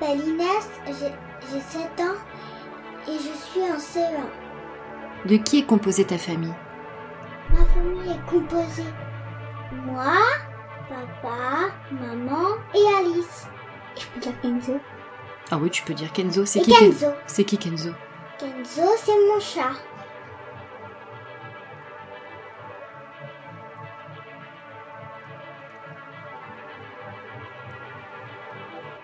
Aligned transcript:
M'appelle 0.00 0.26
Inès, 0.26 0.70
j'ai 0.86 1.60
7 1.60 1.82
ans 2.00 2.16
et 3.08 3.16
je 3.16 3.18
suis 3.18 3.60
en 3.62 3.78
CE1. 3.78 5.28
De 5.28 5.36
qui 5.36 5.60
est 5.60 5.66
composée 5.66 6.04
ta 6.04 6.18
famille? 6.18 6.54
Ma 7.50 7.64
famille 7.66 8.10
est 8.10 8.30
composée 8.30 8.84
moi, 9.86 10.16
papa, 10.88 11.70
maman 11.92 12.48
et 12.74 12.98
Alice. 12.98 13.46
Je 13.96 14.06
peux 14.06 14.20
dire 14.20 14.40
Kenzo 14.40 14.80
Ah 15.50 15.58
oui, 15.58 15.70
tu 15.70 15.82
peux 15.84 15.94
dire 15.94 16.12
Kenzo. 16.12 16.44
C'est 16.44 16.60
qui 16.60 16.72
Kenzo. 16.72 17.06
C'est 17.26 17.44
qui 17.44 17.56
Kenzo? 17.56 17.90
Kenzo, 18.38 18.82
c'est 18.96 19.12
mon 19.12 19.38
chat. 19.38 19.76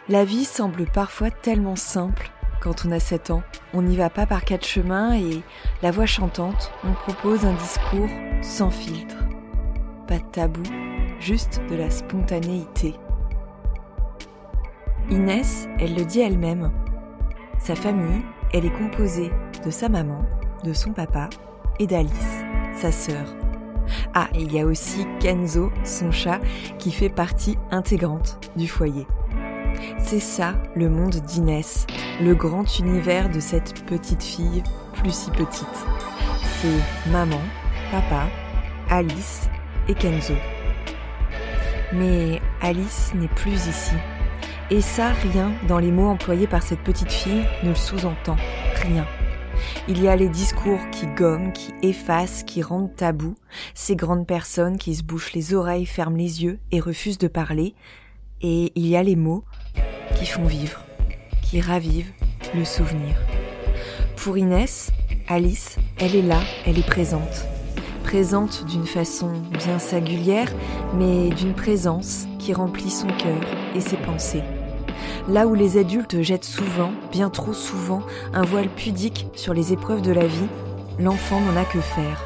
La 0.08 0.24
vie 0.24 0.44
semble 0.44 0.86
parfois 0.86 1.32
tellement 1.32 1.74
simple 1.74 2.30
quand 2.60 2.86
on 2.86 2.92
a 2.92 3.00
7 3.00 3.32
ans. 3.32 3.42
On 3.74 3.82
n'y 3.82 3.96
va 3.96 4.08
pas 4.08 4.24
par 4.24 4.44
quatre 4.44 4.64
chemins 4.64 5.16
et 5.16 5.42
la 5.82 5.90
voix 5.90 6.06
chantante, 6.06 6.70
on 6.84 6.92
propose 6.92 7.44
un 7.44 7.54
discours 7.54 8.08
sans 8.40 8.70
filtre. 8.70 9.16
Pas 10.06 10.18
de 10.18 10.24
tabou, 10.30 10.62
juste 11.18 11.60
de 11.68 11.74
la 11.74 11.90
spontanéité. 11.90 12.94
Inès, 15.10 15.68
elle 15.80 15.96
le 15.96 16.04
dit 16.04 16.20
elle-même. 16.20 16.70
Sa 17.58 17.74
famille, 17.74 18.22
elle 18.52 18.64
est 18.64 18.78
composée 18.78 19.32
de 19.64 19.70
sa 19.72 19.88
maman, 19.88 20.24
de 20.62 20.72
son 20.72 20.92
papa 20.92 21.28
et 21.80 21.88
d'Alice, 21.88 22.44
sa 22.76 22.92
sœur. 22.92 23.26
Ah, 24.14 24.28
il 24.34 24.52
y 24.52 24.60
a 24.60 24.66
aussi 24.66 25.04
Kenzo, 25.18 25.72
son 25.82 26.12
chat, 26.12 26.38
qui 26.78 26.92
fait 26.92 27.08
partie 27.08 27.58
intégrante 27.72 28.38
du 28.54 28.68
foyer. 28.68 29.06
C'est 29.98 30.20
ça 30.20 30.54
le 30.74 30.88
monde 30.88 31.16
d'Inès, 31.16 31.86
le 32.20 32.34
grand 32.34 32.78
univers 32.78 33.28
de 33.30 33.40
cette 33.40 33.84
petite 33.86 34.22
fille 34.22 34.62
plus 34.94 35.12
si 35.12 35.30
petite. 35.30 35.86
C'est 36.60 37.10
maman, 37.10 37.40
papa, 37.90 38.28
Alice 38.88 39.48
et 39.88 39.94
Kenzo. 39.94 40.34
Mais 41.92 42.40
Alice 42.60 43.12
n'est 43.14 43.28
plus 43.28 43.66
ici. 43.66 43.94
Et 44.70 44.80
ça, 44.80 45.12
rien 45.12 45.52
dans 45.68 45.78
les 45.78 45.92
mots 45.92 46.08
employés 46.08 46.46
par 46.46 46.62
cette 46.62 46.80
petite 46.80 47.12
fille 47.12 47.44
ne 47.62 47.68
le 47.68 47.74
sous-entend. 47.74 48.36
Rien. 48.82 49.06
Il 49.88 50.02
y 50.02 50.08
a 50.08 50.16
les 50.16 50.28
discours 50.28 50.80
qui 50.90 51.06
gomment, 51.06 51.52
qui 51.52 51.72
effacent, 51.82 52.42
qui 52.42 52.62
rendent 52.62 52.94
tabou, 52.94 53.36
ces 53.74 53.96
grandes 53.96 54.26
personnes 54.26 54.78
qui 54.78 54.94
se 54.94 55.04
bouchent 55.04 55.32
les 55.32 55.54
oreilles, 55.54 55.86
ferment 55.86 56.16
les 56.16 56.42
yeux 56.42 56.58
et 56.72 56.80
refusent 56.80 57.18
de 57.18 57.28
parler. 57.28 57.74
Et 58.42 58.72
il 58.74 58.86
y 58.86 58.96
a 58.96 59.02
les 59.02 59.16
mots 59.16 59.44
qui 60.18 60.26
font 60.26 60.44
vivre, 60.44 60.80
qui 61.42 61.60
ravivent 61.60 62.12
le 62.54 62.64
souvenir. 62.64 63.16
Pour 64.16 64.38
Inès, 64.38 64.90
Alice, 65.28 65.76
elle 65.98 66.16
est 66.16 66.22
là, 66.22 66.40
elle 66.66 66.78
est 66.78 66.86
présente. 66.86 67.46
Présente 68.04 68.64
d'une 68.66 68.86
façon 68.86 69.32
bien 69.58 69.78
singulière, 69.78 70.52
mais 70.94 71.28
d'une 71.30 71.54
présence 71.54 72.26
qui 72.38 72.52
remplit 72.52 72.90
son 72.90 73.08
cœur 73.08 73.40
et 73.74 73.80
ses 73.80 73.96
pensées. 73.96 74.42
Là 75.28 75.46
où 75.46 75.54
les 75.54 75.76
adultes 75.76 76.22
jettent 76.22 76.44
souvent, 76.44 76.92
bien 77.10 77.30
trop 77.30 77.52
souvent, 77.52 78.02
un 78.32 78.42
voile 78.42 78.68
pudique 78.68 79.26
sur 79.34 79.54
les 79.54 79.72
épreuves 79.72 80.02
de 80.02 80.12
la 80.12 80.26
vie, 80.26 80.48
l'enfant 80.98 81.40
n'en 81.40 81.60
a 81.60 81.64
que 81.64 81.80
faire. 81.80 82.22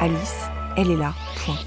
Alice, 0.00 0.46
elle 0.76 0.90
est 0.90 0.96
là, 0.96 1.12
point. 1.44 1.58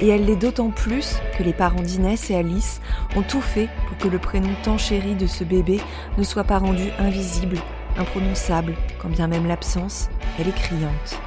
Et 0.00 0.08
elle 0.08 0.26
l'est 0.26 0.36
d'autant 0.36 0.70
plus 0.70 1.16
que 1.38 1.42
les 1.42 1.52
parents 1.52 1.80
d'Inès 1.80 2.30
et 2.30 2.36
Alice 2.36 2.80
ont 3.16 3.22
tout 3.22 3.40
fait 3.40 3.68
pour 3.88 3.96
que 3.96 4.08
le 4.08 4.18
prénom 4.18 4.50
tant 4.62 4.76
chéri 4.76 5.14
de 5.14 5.26
ce 5.26 5.42
bébé 5.42 5.80
ne 6.18 6.22
soit 6.22 6.44
pas 6.44 6.58
rendu 6.58 6.90
invisible, 6.98 7.56
imprononçable, 7.96 8.74
quand 9.00 9.08
bien 9.08 9.26
même 9.26 9.46
l'absence, 9.46 10.08
elle 10.38 10.48
est 10.48 10.54
criante. 10.54 11.18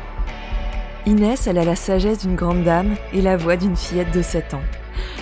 Inès, 1.05 1.47
elle 1.47 1.57
a 1.57 1.65
la 1.65 1.75
sagesse 1.75 2.19
d'une 2.19 2.35
grande 2.35 2.63
dame 2.63 2.95
et 3.13 3.21
la 3.21 3.37
voix 3.37 3.55
d'une 3.55 3.75
fillette 3.75 4.13
de 4.13 4.21
7 4.21 4.53
ans. 4.53 4.61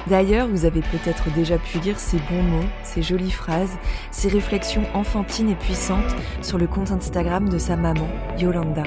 D'ailleurs, 0.08 0.47
vous 0.47 0.66
avez 0.66 0.81
peut-être 0.81 1.31
déjà 1.34 1.58
pu 1.58 1.79
lire 1.79 2.00
ces 2.00 2.18
bons 2.29 2.44
mots, 2.44 2.66
ces 2.84 3.03
jolies 3.03 3.31
phrases, 3.31 3.78
ces 4.12 4.28
réflexions 4.28 4.84
enfantines 4.94 5.50
et 5.50 5.56
puissantes 5.56 6.16
sur 6.41 6.58
le 6.58 6.68
compte 6.68 6.91
Instagram 6.91 7.47
de 7.47 7.58
sa 7.58 7.75
maman, 7.75 8.08
Yolanda. 8.38 8.84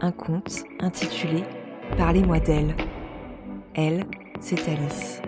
Un 0.00 0.12
conte 0.12 0.64
intitulé 0.80 1.44
Parlez-moi 1.96 2.40
d'elle. 2.40 2.74
Elle, 3.78 4.06
c'est 4.40 4.70
Alice. 4.70 5.20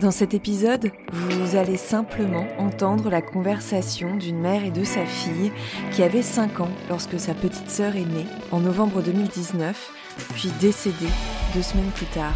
Dans 0.00 0.10
cet 0.10 0.34
épisode, 0.34 0.90
vous 1.12 1.54
allez 1.54 1.76
simplement 1.76 2.48
entendre 2.58 3.10
la 3.10 3.22
conversation 3.22 4.16
d'une 4.16 4.40
mère 4.40 4.64
et 4.64 4.72
de 4.72 4.82
sa 4.82 5.06
fille 5.06 5.52
qui 5.92 6.02
avait 6.02 6.22
5 6.22 6.58
ans 6.58 6.70
lorsque 6.88 7.20
sa 7.20 7.32
petite 7.32 7.70
sœur 7.70 7.94
est 7.94 8.06
née 8.06 8.26
en 8.50 8.58
novembre 8.58 9.02
2019, 9.02 9.92
puis 10.34 10.50
décédée 10.60 10.96
deux 11.54 11.62
semaines 11.62 11.92
plus 11.94 12.06
tard. 12.06 12.34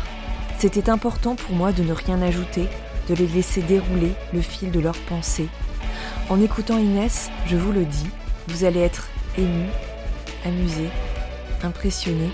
C'était 0.58 0.88
important 0.88 1.34
pour 1.34 1.56
moi 1.56 1.72
de 1.72 1.82
ne 1.82 1.92
rien 1.92 2.22
ajouter, 2.22 2.68
de 3.08 3.14
les 3.14 3.26
laisser 3.26 3.62
dérouler 3.62 4.12
le 4.32 4.40
fil 4.40 4.70
de 4.70 4.78
leurs 4.78 5.00
pensées. 5.08 5.48
En 6.30 6.40
écoutant 6.40 6.78
Inès, 6.78 7.28
je 7.46 7.56
vous 7.56 7.72
le 7.72 7.84
dis, 7.84 8.06
vous 8.46 8.62
allez 8.62 8.80
être 8.80 9.08
ému, 9.36 9.66
amusé, 10.44 10.88
impressionné 11.62 12.30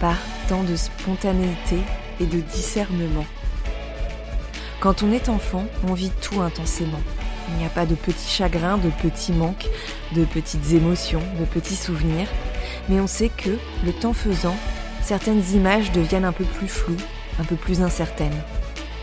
par 0.00 0.16
tant 0.48 0.62
de 0.62 0.76
spontanéité 0.76 1.78
et 2.20 2.26
de 2.26 2.40
discernement. 2.40 3.26
Quand 4.80 5.02
on 5.02 5.12
est 5.12 5.28
enfant, 5.28 5.64
on 5.88 5.94
vit 5.94 6.12
tout 6.20 6.40
intensément. 6.40 7.00
Il 7.48 7.58
n'y 7.58 7.66
a 7.66 7.70
pas 7.70 7.86
de 7.86 7.94
petits 7.94 8.30
chagrins, 8.30 8.78
de 8.78 8.90
petits 8.90 9.32
manques, 9.32 9.68
de 10.14 10.24
petites 10.24 10.72
émotions, 10.72 11.22
de 11.40 11.44
petits 11.44 11.76
souvenirs, 11.76 12.28
mais 12.88 13.00
on 13.00 13.06
sait 13.06 13.30
que, 13.30 13.58
le 13.84 13.92
temps 13.92 14.12
faisant, 14.12 14.56
certaines 15.02 15.42
images 15.54 15.90
deviennent 15.92 16.24
un 16.24 16.32
peu 16.32 16.44
plus 16.44 16.68
floues, 16.68 16.96
un 17.40 17.44
peu 17.44 17.56
plus 17.56 17.80
incertaines. 17.80 18.40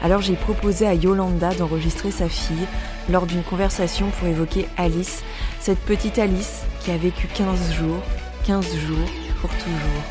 Alors 0.04 0.22
j'ai 0.22 0.36
proposé 0.36 0.86
à 0.86 0.94
Yolanda 0.94 1.54
d'enregistrer 1.56 2.12
sa 2.12 2.30
fille 2.30 2.68
lors 3.10 3.25
d'une 3.25 3.44
conversation 3.44 4.10
pour 4.12 4.28
évoquer 4.28 4.68
Alice, 4.78 5.24
cette 5.60 5.80
petite 5.80 6.19
Alice 6.19 6.62
qui 6.81 6.92
a 6.92 6.98
vécu 6.98 7.28
15 7.28 7.74
jours, 7.74 8.04
15 8.45 8.75
jours 8.75 9.09
pour 9.42 9.50
toujours. 9.50 10.03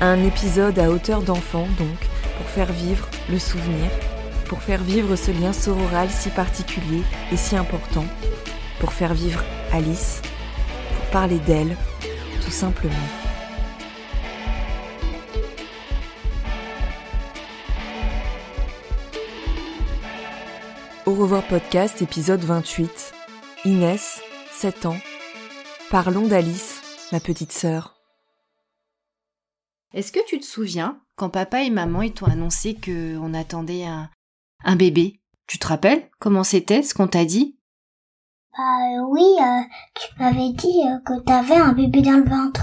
Un 0.00 0.24
épisode 0.24 0.80
à 0.80 0.90
hauteur 0.90 1.22
d'enfant, 1.22 1.68
donc, 1.78 2.08
pour 2.36 2.46
faire 2.46 2.72
vivre 2.72 3.08
le 3.30 3.38
souvenir, 3.38 3.88
pour 4.46 4.60
faire 4.62 4.82
vivre 4.82 5.14
ce 5.14 5.30
lien 5.30 5.52
sororal 5.52 6.10
si 6.10 6.30
particulier 6.30 7.02
et 7.30 7.36
si 7.36 7.56
important, 7.56 8.04
pour 8.80 8.92
faire 8.92 9.14
vivre 9.14 9.44
Alice, 9.72 10.22
pour 10.96 11.06
parler 11.12 11.38
d'elle, 11.38 11.76
tout 12.44 12.50
simplement. 12.50 12.94
Au 21.06 21.14
revoir 21.14 21.44
podcast 21.44 22.02
épisode 22.02 22.42
28. 22.42 23.12
Inès, 23.66 24.20
7 24.50 24.86
ans. 24.86 24.98
Parlons 25.90 26.26
d'Alice, 26.26 26.81
ma 27.12 27.20
petite 27.20 27.52
sœur. 27.52 27.94
Est-ce 29.92 30.10
que 30.12 30.24
tu 30.26 30.40
te 30.40 30.46
souviens 30.46 31.00
quand 31.16 31.28
papa 31.28 31.62
et 31.62 31.70
maman 31.70 32.02
ils 32.02 32.14
t'ont 32.14 32.26
annoncé 32.26 32.74
que 32.74 33.16
on 33.18 33.34
attendait 33.34 33.84
un, 33.84 34.10
un 34.64 34.76
bébé? 34.76 35.20
Tu 35.46 35.58
te 35.58 35.66
rappelles 35.66 36.10
comment 36.18 36.44
c'était 36.44 36.82
ce 36.82 36.94
qu'on 36.94 37.08
t'a 37.08 37.26
dit? 37.26 37.58
Bah 38.56 39.02
oui, 39.08 39.22
euh, 39.40 39.62
tu 39.94 40.18
m'avais 40.18 40.52
dit 40.52 40.82
euh, 40.86 40.98
que 41.00 41.20
t'avais 41.22 41.56
un 41.56 41.72
bébé 41.72 42.00
dans 42.00 42.16
le 42.16 42.28
ventre. 42.28 42.62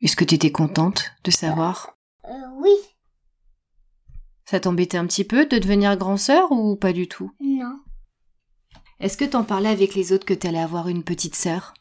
Est-ce 0.00 0.16
que 0.16 0.24
t'étais 0.24 0.52
contente 0.52 1.12
de 1.24 1.30
savoir? 1.30 1.96
Euh, 2.24 2.50
oui, 2.56 2.70
Ça 4.44 4.60
t'embêtait 4.60 4.98
un 4.98 5.06
petit 5.06 5.24
peu 5.24 5.46
de 5.46 5.58
devenir 5.58 5.96
grand 5.96 6.16
sœur 6.16 6.50
ou 6.52 6.76
pas 6.76 6.92
du 6.92 7.08
tout? 7.08 7.32
Non. 7.40 7.80
Est-ce 9.00 9.16
que 9.16 9.24
t'en 9.24 9.44
parlais 9.44 9.68
avec 9.68 9.94
les 9.94 10.12
autres 10.12 10.26
que 10.26 10.34
t'allais 10.34 10.60
avoir 10.60 10.88
une 10.88 11.04
petite 11.04 11.34
sœur? 11.34 11.74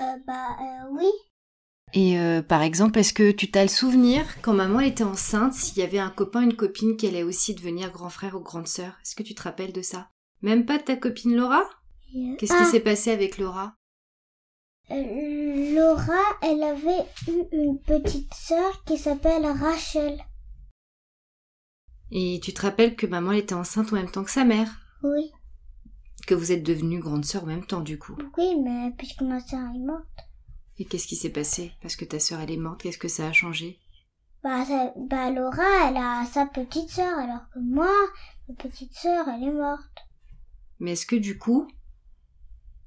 Euh, 0.00 0.16
bah 0.26 0.56
euh, 0.60 0.88
oui. 0.92 1.10
Et 1.92 2.18
euh, 2.18 2.42
par 2.42 2.62
exemple, 2.62 2.98
est-ce 2.98 3.12
que 3.12 3.30
tu 3.30 3.50
t'as 3.50 3.62
le 3.62 3.68
souvenir 3.68 4.24
quand 4.42 4.52
maman 4.52 4.80
elle 4.80 4.88
était 4.88 5.04
enceinte, 5.04 5.54
s'il 5.54 5.78
y 5.78 5.82
avait 5.82 6.00
un 6.00 6.10
copain, 6.10 6.42
une 6.42 6.56
copine 6.56 6.96
qui 6.96 7.06
allait 7.06 7.22
aussi 7.22 7.54
devenir 7.54 7.92
grand 7.92 8.10
frère 8.10 8.34
ou 8.34 8.40
grande 8.40 8.66
sœur? 8.66 8.98
Est-ce 9.02 9.14
que 9.14 9.22
tu 9.22 9.34
te 9.34 9.42
rappelles 9.42 9.72
de 9.72 9.82
ça? 9.82 10.10
Même 10.42 10.66
pas 10.66 10.78
de 10.78 10.82
ta 10.82 10.96
copine 10.96 11.36
Laura? 11.36 11.62
Qu'est-ce 12.38 12.52
ah, 12.52 12.64
qui 12.64 12.70
s'est 12.70 12.80
passé 12.80 13.12
avec 13.12 13.38
Laura? 13.38 13.76
Euh, 14.90 15.74
Laura, 15.74 16.22
elle 16.42 16.62
avait 16.62 17.06
eu 17.28 17.44
une 17.52 17.78
petite 17.80 18.34
sœur 18.34 18.84
qui 18.84 18.98
s'appelle 18.98 19.46
Rachel. 19.46 20.18
Et 22.10 22.40
tu 22.42 22.52
te 22.52 22.62
rappelles 22.62 22.96
que 22.96 23.06
maman 23.06 23.32
elle 23.32 23.38
était 23.38 23.54
enceinte 23.54 23.92
en 23.92 23.96
même 23.96 24.10
temps 24.10 24.24
que 24.24 24.30
sa 24.30 24.44
mère? 24.44 24.68
Oui. 25.02 25.32
Que 26.26 26.34
vous 26.34 26.52
êtes 26.52 26.62
devenue 26.62 27.00
grande 27.00 27.24
sœur 27.26 27.42
en 27.44 27.48
même 27.48 27.66
temps 27.66 27.82
du 27.82 27.98
coup 27.98 28.16
Oui, 28.38 28.56
mais 28.62 28.92
puisque 28.96 29.20
ma 29.22 29.40
sœur 29.40 29.60
est 29.74 29.78
morte. 29.78 30.06
Et 30.78 30.86
qu'est-ce 30.86 31.06
qui 31.06 31.16
s'est 31.16 31.30
passé? 31.30 31.72
Parce 31.82 31.96
que 31.96 32.04
ta 32.06 32.18
sœur 32.18 32.40
elle 32.40 32.50
est 32.50 32.56
morte, 32.56 32.80
qu'est-ce 32.82 32.98
que 32.98 33.08
ça 33.08 33.26
a 33.28 33.32
changé? 33.32 33.78
Bah, 34.42 34.64
ça- 34.64 34.92
bah 34.96 35.30
Laura, 35.30 35.88
elle 35.88 35.96
a 35.98 36.24
sa 36.26 36.46
petite 36.46 36.90
sœur, 36.90 37.18
alors 37.18 37.48
que 37.52 37.58
moi, 37.60 37.92
ma 38.48 38.54
petite 38.54 38.94
sœur, 38.94 39.26
elle 39.28 39.44
est 39.48 39.52
morte. 39.52 39.98
Mais 40.80 40.92
est-ce 40.92 41.06
que 41.06 41.16
du 41.16 41.38
coup, 41.38 41.68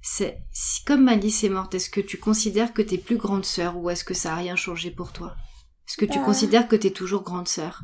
c'est 0.01 0.41
si 0.51 0.83
comme 0.83 1.07
Alice 1.07 1.43
est 1.43 1.49
morte, 1.49 1.73
est-ce 1.75 1.89
que 1.89 2.01
tu 2.01 2.17
considères 2.19 2.73
que 2.73 2.81
t'es 2.81 2.97
plus 2.97 3.17
grande 3.17 3.45
sœur 3.45 3.77
ou 3.77 3.89
est-ce 3.89 4.03
que 4.03 4.13
ça 4.13 4.33
a 4.33 4.35
rien 4.37 4.55
changé 4.55 4.89
pour 4.91 5.13
toi? 5.13 5.35
Est-ce 5.87 5.97
que 5.97 6.05
tu 6.05 6.17
Bah. 6.19 6.25
considères 6.25 6.67
que 6.67 6.75
t'es 6.75 6.91
toujours 6.91 7.23
grande 7.23 7.47
sœur? 7.47 7.83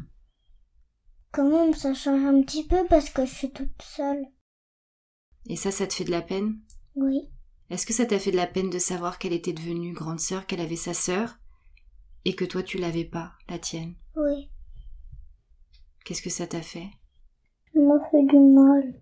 Même, 1.37 1.73
ça 1.73 1.93
change 1.93 2.23
un 2.25 2.41
petit 2.41 2.67
peu 2.67 2.85
parce 2.89 3.09
que 3.09 3.25
je 3.25 3.31
suis 3.33 3.51
toute 3.51 3.81
seule. 3.81 4.23
Et 5.47 5.55
ça, 5.55 5.71
ça 5.71 5.87
te 5.87 5.93
fait 5.93 6.05
de 6.05 6.11
la 6.11 6.21
peine? 6.21 6.59
Oui. 6.95 7.29
Est-ce 7.69 7.85
que 7.85 7.93
ça 7.93 8.05
t'a 8.05 8.19
fait 8.19 8.31
de 8.31 8.37
la 8.37 8.47
peine 8.47 8.69
de 8.69 8.79
savoir 8.79 9.17
qu'elle 9.17 9.33
était 9.33 9.53
devenue 9.53 9.93
grande 9.93 10.19
sœur, 10.19 10.45
qu'elle 10.45 10.61
avait 10.61 10.75
sa 10.75 10.93
sœur 10.93 11.37
et 12.25 12.35
que 12.35 12.45
toi 12.45 12.63
tu 12.63 12.77
l'avais 12.77 13.05
pas, 13.05 13.33
la 13.49 13.59
tienne? 13.59 13.95
Oui. 14.15 14.49
Qu'est-ce 16.05 16.21
que 16.21 16.29
ça 16.29 16.47
t'a 16.47 16.61
fait? 16.61 16.89
Ça 17.73 17.79
m'a 17.79 17.99
fait 18.09 18.23
du 18.23 18.37
mal. 18.37 19.01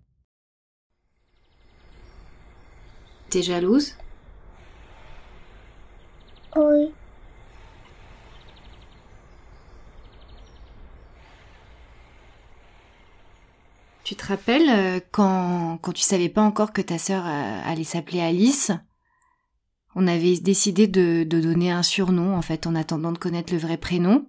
T'es 3.30 3.42
jalouse? 3.42 3.96
Oui. 6.56 6.94
Tu 14.12 14.18
te 14.18 14.26
rappelles 14.26 14.70
euh, 14.70 15.00
quand, 15.14 15.80
quand 15.82 15.94
tu 15.94 16.02
savais 16.02 16.28
pas 16.28 16.42
encore 16.42 16.74
que 16.74 16.82
ta 16.82 16.98
sœur 16.98 17.24
euh, 17.26 17.62
allait 17.64 17.86
s'appeler 17.86 18.20
Alice 18.20 18.70
On 19.96 20.06
avait 20.06 20.38
décidé 20.38 20.86
de, 20.86 21.24
de 21.24 21.40
donner 21.40 21.72
un 21.72 21.82
surnom 21.82 22.36
en 22.36 22.42
fait 22.42 22.68
en 22.68 22.76
attendant 22.76 23.14
de 23.14 23.18
connaître 23.18 23.54
le 23.54 23.60
vrai 23.60 23.78
prénom. 23.78 24.28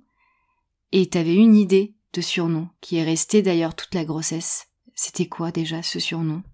Et 0.92 1.08
t'avais 1.08 1.34
une 1.34 1.56
idée 1.56 1.96
de 2.12 2.20
surnom 2.20 2.68
qui 2.80 2.98
est 2.98 3.02
restée 3.02 3.42
d'ailleurs 3.42 3.74
toute 3.74 3.92
la 3.96 4.04
grossesse. 4.04 4.68
C'était 4.94 5.26
quoi 5.26 5.50
déjà 5.50 5.82
ce 5.82 5.98
surnom? 5.98 6.44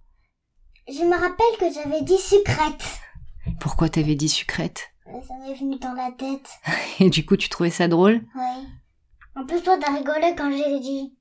Je 0.88 1.04
me 1.04 1.14
rappelle 1.14 1.58
que 1.60 1.70
j'avais 1.70 2.00
dit 2.00 2.16
sucrète. 2.16 2.98
Pourquoi 3.60 3.90
t'avais 3.90 4.14
dit 4.14 4.30
sucrète 4.30 4.88
Ça 5.04 5.34
m'est 5.46 5.54
venu 5.54 5.78
dans 5.78 5.92
la 5.92 6.12
tête. 6.12 6.48
Et 6.98 7.10
du 7.10 7.26
coup 7.26 7.36
tu 7.36 7.50
trouvais 7.50 7.69
ça 7.69 7.88
drôle? 7.88 8.22
Oui. 8.34 8.69
En 9.38 9.44
plus, 9.44 9.62
toi, 9.62 9.78
t'as 9.80 9.92
rigolé 9.92 10.34
quand 10.36 10.50
j'ai 10.50 10.80
dit. 10.80 11.17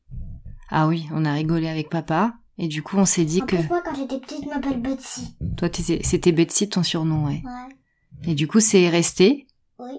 Ah 0.69 0.88
oui, 0.88 1.08
on 1.14 1.25
a 1.25 1.34
rigolé 1.34 1.68
avec 1.68 1.90
papa. 1.90 2.34
Et 2.58 2.68
du 2.68 2.81
coup 2.81 2.98
on 2.98 3.06
s'est 3.06 3.25
dit 3.25 3.42
En 3.44 3.46
que 3.46 3.56
plus, 3.56 3.68
moi, 3.69 3.81
quand 3.86 3.94
j'étais 3.96 4.19
petite, 4.19 4.44
je 4.44 4.50
m'appelle 4.50 4.81
Betsy. 4.81 5.36
toi 5.58 5.69
c'était 5.72 6.31
Betsy 6.31 6.68
ton 6.69 6.81
surnom, 6.84 7.25
ouais. 7.28 7.44
Ouais. 7.46 7.75
Et 8.31 8.34
du 8.34 8.48
coup 8.48 8.60
c'est 8.60 8.90
resté. 8.90 9.46
Oui. 9.80 9.92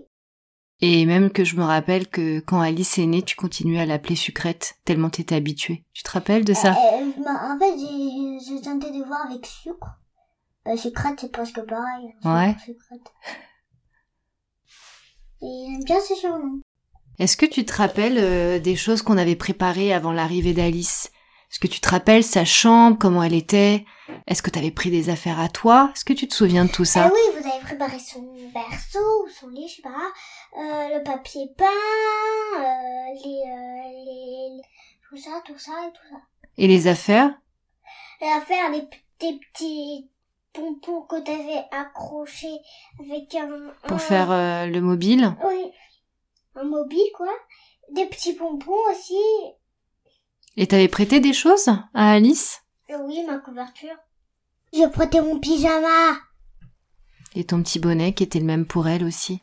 Et 0.81 1.07
même 1.07 1.31
que 1.31 1.45
je 1.45 1.57
me 1.57 1.63
rappelle 1.65 2.09
que 2.09 2.41
quand 2.41 2.61
Alice 2.61 2.99
est 2.99 3.07
née, 3.07 3.23
tu 3.23 3.37
continuais 3.37 3.81
à 3.81 3.87
l'appeler 3.87 4.15
sucrète, 4.17 4.75
tellement 4.85 5.11
t'étais 5.11 5.35
habituée. 5.37 5.85
Tu 5.93 6.03
te 6.05 6.11
rappelles 6.11 6.45
de 6.45 6.53
ça? 6.55 6.73
Euh, 6.73 7.01
euh, 7.03 7.11
bah, 7.25 7.55
en 7.55 7.59
fait, 7.59 7.77
j'ai 7.79 8.61
tenté 8.61 8.91
de 8.91 9.05
voir 9.05 9.27
avec 9.27 9.45
sucre. 9.47 9.99
Bah, 10.65 10.77
sucrète, 10.77 11.19
c'est 11.21 11.33
presque 11.33 11.61
pareil. 11.63 12.13
Sucre, 12.21 12.33
Ouais. 12.35 12.57
Sucrète. 12.65 13.13
Et 15.43 15.67
j'aime 15.71 15.85
bien 15.85 16.01
ce 16.01 16.15
surnom. 16.15 16.61
Est-ce 17.19 17.37
que 17.37 17.47
tu 17.47 17.65
te 17.65 17.75
rappelles 17.75 18.19
euh, 18.19 18.59
des 18.61 18.77
choses 18.77 19.03
qu'on 19.03 19.19
avait 19.19 19.37
préparées 19.37 19.93
avant 19.93 20.13
l'arrivée 20.13 20.53
d'Alice? 20.55 21.11
Est-ce 21.51 21.59
que 21.59 21.67
tu 21.67 21.81
te 21.81 21.89
rappelles 21.89 22.23
sa 22.23 22.45
chambre, 22.45 22.97
comment 22.99 23.23
elle 23.23 23.35
était? 23.35 23.85
Est-ce 24.27 24.43
que 24.43 24.51
t'avais 24.51 24.71
pris 24.71 24.91
des 24.91 25.09
affaires 25.11 25.41
à 25.41 25.49
toi? 25.49 25.91
Est-ce 25.95 26.05
que 26.05 26.13
tu 26.13 26.29
te 26.29 26.35
souviens 26.35 26.65
de 26.67 26.71
tout 26.71 26.85
ça? 26.85 27.07
Ah 27.07 27.13
oui, 27.13 27.41
vous 27.41 27.49
avez 27.49 27.61
préparé 27.61 27.99
son 27.99 28.21
berceau 28.53 29.25
ou 29.25 29.29
son 29.31 29.49
lit, 29.49 29.67
je 29.69 29.77
sais 29.77 29.83
pas. 29.83 29.89
Euh, 30.59 30.99
le 30.99 31.03
papier 31.03 31.47
peint, 31.57 31.65
euh, 32.59 33.15
les, 33.25 33.43
les, 34.05 34.63
tout 35.09 35.17
ça, 35.17 35.41
tout 35.45 35.59
ça 35.59 35.73
et 35.89 35.93
tout 35.93 36.07
ça. 36.11 36.21
Et 36.59 36.67
les 36.69 36.87
affaires? 36.87 37.31
Les, 38.21 38.83
p- 38.83 38.97
des 39.21 39.39
petits 39.53 40.11
pompons 40.53 41.03
que 41.03 41.21
t'avais 41.21 41.65
accrochés 41.73 42.59
avec 43.01 43.35
un... 43.35 43.73
pour 43.87 43.97
un- 43.97 43.99
faire 43.99 44.67
le 44.67 44.81
mobile? 44.81 45.35
Oui. 45.45 45.73
Un 46.61 46.65
mobile, 46.65 47.11
quoi. 47.15 47.33
Des 47.93 48.07
petits 48.07 48.35
pompons 48.35 48.73
aussi. 48.91 49.15
Et 50.57 50.67
t'avais 50.67 50.89
prêté 50.89 51.21
des 51.21 51.33
choses 51.33 51.69
à 51.69 52.11
Alice? 52.11 52.63
Et 52.89 52.97
oui, 52.97 53.23
ma 53.25 53.39
couverture. 53.39 53.95
J'ai 54.73 54.89
prêté 54.89 55.21
mon 55.21 55.39
pyjama. 55.39 56.19
Et 57.37 57.45
ton 57.45 57.63
petit 57.63 57.79
bonnet 57.79 58.13
qui 58.13 58.25
était 58.25 58.41
le 58.41 58.45
même 58.45 58.67
pour 58.67 58.89
elle 58.89 59.05
aussi 59.05 59.41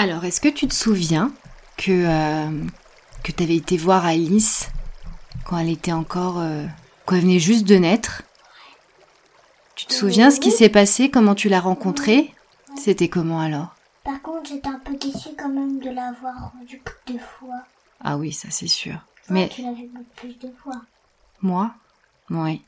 Alors, 0.00 0.24
est-ce 0.24 0.40
que 0.40 0.48
tu 0.48 0.68
te 0.68 0.74
souviens 0.74 1.32
que, 1.76 1.90
euh, 1.90 2.64
que 3.24 3.32
tu 3.32 3.42
avais 3.42 3.56
été 3.56 3.76
voir 3.76 4.06
Alice 4.06 4.68
quand 5.44 5.58
elle 5.58 5.70
était 5.70 5.90
encore. 5.90 6.38
euh, 6.38 6.64
quand 7.04 7.16
elle 7.16 7.22
venait 7.22 7.40
juste 7.40 7.66
de 7.66 7.74
naître? 7.74 8.22
Tu 9.74 9.86
te 9.86 9.92
souviens 9.92 10.30
ce 10.30 10.38
qui 10.38 10.52
s'est 10.52 10.68
passé? 10.68 11.10
Comment 11.10 11.34
tu 11.34 11.48
l'as 11.48 11.58
rencontrée? 11.58 12.32
C'était 12.76 13.08
comment 13.08 13.40
alors? 13.40 13.74
Par 14.04 14.22
contre, 14.22 14.50
j'étais 14.50 14.68
un 14.68 14.78
peu 14.78 14.94
déçue 14.94 15.34
quand 15.36 15.48
même 15.48 15.80
de 15.80 15.90
l'avoir 15.90 16.52
rendu 16.52 16.78
que 16.78 16.92
deux 17.12 17.18
fois. 17.18 17.64
Ah 18.00 18.16
oui, 18.18 18.32
ça 18.32 18.52
c'est 18.52 18.68
sûr. 18.68 19.00
Mais 19.30 19.48
tu 19.48 19.62
l'as 19.62 19.72
plus 20.14 20.38
de 20.38 20.48
fois. 20.62 20.80
moi? 21.42 21.74
Oui. 22.30 22.62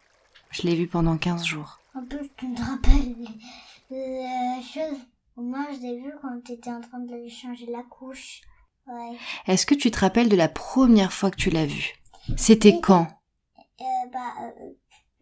Je 0.50 0.62
l'ai 0.62 0.74
vue 0.74 0.88
pendant 0.88 1.16
15 1.16 1.44
jours. 1.44 1.78
En 1.94 2.02
plus, 2.02 2.28
tu 2.36 2.48
me 2.48 2.58
rappelles 2.58 3.14
chose. 4.64 4.98
Moi, 5.40 5.66
je 5.72 5.80
l'ai 5.80 6.00
vu 6.00 6.12
quand 6.20 6.40
t'étais 6.44 6.70
en 6.70 6.80
train 6.80 7.00
de 7.00 7.14
lui 7.14 7.30
changer 7.30 7.66
la 7.66 7.82
couche. 7.82 8.42
Ouais. 8.86 9.16
Est-ce 9.46 9.66
que 9.66 9.74
tu 9.74 9.90
te 9.90 9.98
rappelles 10.00 10.28
de 10.28 10.36
la 10.36 10.48
première 10.48 11.12
fois 11.12 11.30
que 11.30 11.36
tu 11.36 11.50
l'as 11.50 11.66
vue 11.66 11.94
C'était 12.36 12.72
Oui. 12.74 12.80
quand? 12.80 13.06
Euh, 13.80 13.84
bah, 14.12 14.34
euh, 14.42 14.72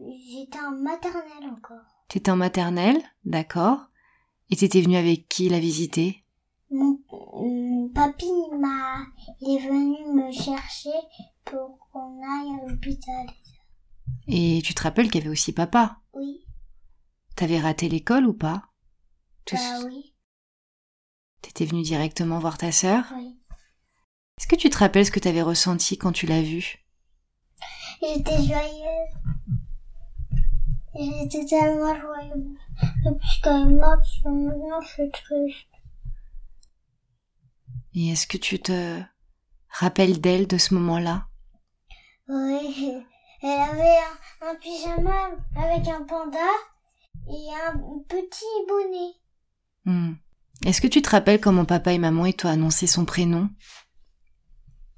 j'étais 0.00 0.58
en 0.58 0.72
maternelle 0.72 1.50
encore. 1.52 1.84
T'étais 2.08 2.30
en 2.30 2.36
maternelle, 2.36 3.00
d'accord. 3.24 3.86
Et 4.50 4.56
t'étais 4.56 4.80
venue 4.80 4.96
avec 4.96 5.28
qui 5.28 5.48
la 5.48 5.60
visiter? 5.60 6.24
Mon, 6.70 6.98
papy 7.94 8.30
m'a, 8.58 9.04
il 9.40 9.56
est 9.56 9.66
venu 9.68 10.12
me 10.14 10.32
chercher 10.32 10.90
pour 11.44 11.78
qu'on 11.92 12.18
aille 12.22 12.60
à 12.60 12.66
l'hôpital. 12.68 13.26
Et 14.26 14.60
tu 14.64 14.74
te 14.74 14.82
rappelles 14.82 15.10
qu'il 15.10 15.20
y 15.20 15.24
avait 15.24 15.32
aussi 15.32 15.52
papa? 15.52 15.98
Oui, 16.14 16.44
T'avais 17.36 17.60
raté 17.60 17.88
l'école 17.88 18.26
ou 18.26 18.34
pas? 18.34 18.64
Tu- 18.64 18.67
bah 19.56 19.84
oui, 19.86 20.14
T'étais 21.42 21.64
venu 21.64 21.82
directement 21.82 22.38
voir 22.38 22.58
ta 22.58 22.72
sœur? 22.72 23.04
Oui. 23.14 23.36
Est-ce 24.38 24.46
que 24.46 24.56
tu 24.56 24.70
te 24.70 24.78
rappelles 24.78 25.06
ce 25.06 25.10
que 25.10 25.20
t'avais 25.20 25.42
ressenti 25.42 25.98
quand 25.98 26.12
tu 26.12 26.26
l'as 26.26 26.42
vue? 26.42 26.84
J'étais 28.00 28.36
joyeuse. 28.36 29.14
J'étais 30.94 31.46
tellement 31.46 31.94
joyeuse. 31.98 32.56
Et 33.06 33.10
puis 33.18 33.40
quand 33.42 33.66
elle 33.66 33.72
est 33.72 33.76
morte, 33.76 34.06
maintenant 34.24 34.80
je 34.80 34.88
suis 34.88 35.10
triste. 35.10 35.68
Et 37.94 38.10
est-ce 38.10 38.26
que 38.26 38.36
tu 38.36 38.60
te 38.60 39.02
rappelles 39.70 40.20
d'elle 40.20 40.46
de 40.46 40.58
ce 40.58 40.74
moment-là? 40.74 41.26
Oui, 42.28 43.02
elle 43.42 43.48
avait 43.48 43.98
un, 43.98 44.50
un 44.50 44.54
pyjama 44.56 45.30
avec 45.56 45.88
un 45.88 46.04
panda 46.04 46.38
et 47.28 47.48
un 47.66 47.78
petit 48.08 48.44
bonnet. 48.68 49.14
Hmm. 49.88 50.16
Est-ce 50.66 50.82
que 50.82 50.86
tu 50.86 51.00
te 51.00 51.08
rappelles 51.08 51.40
comment 51.40 51.64
papa 51.64 51.94
et 51.94 51.98
maman 51.98 52.30
t'ont 52.32 52.48
annoncé 52.48 52.86
son 52.86 53.06
prénom? 53.06 53.48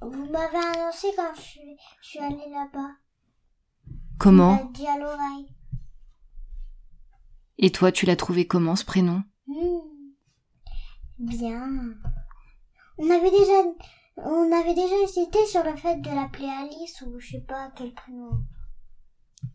Vous 0.02 0.25
m'avez 0.32 0.56
annoncé 0.56 1.06
quand 1.14 1.32
je 1.37 1.40
suis, 1.40 1.76
je 2.02 2.09
suis 2.09 2.18
allée 2.18 2.50
là-bas. 2.50 2.90
Comment? 4.18 4.68
Dit 4.75 4.88
à 4.88 4.99
l'oreille. 4.99 5.54
Et 7.59 7.70
toi, 7.70 7.92
tu 7.92 8.04
l'as 8.04 8.16
trouvé 8.16 8.49
comment 8.49 8.75
ce 8.75 8.85
prénom? 8.85 9.23
Hmm. 9.47 9.78
Bien. 11.20 11.68
On 12.99 13.11
avait 13.11 13.30
déjà, 13.30 13.62
on 14.16 14.50
avait 14.50 14.75
déjà 14.75 14.97
hésité 15.04 15.47
sur 15.47 15.62
le 15.62 15.76
fait 15.76 16.00
de 16.00 16.11
l'appeler 16.11 16.49
Alice 16.49 17.00
ou 17.02 17.20
je 17.20 17.30
sais 17.30 17.44
pas 17.47 17.70
quel 17.76 17.94
prénom. 17.94 18.44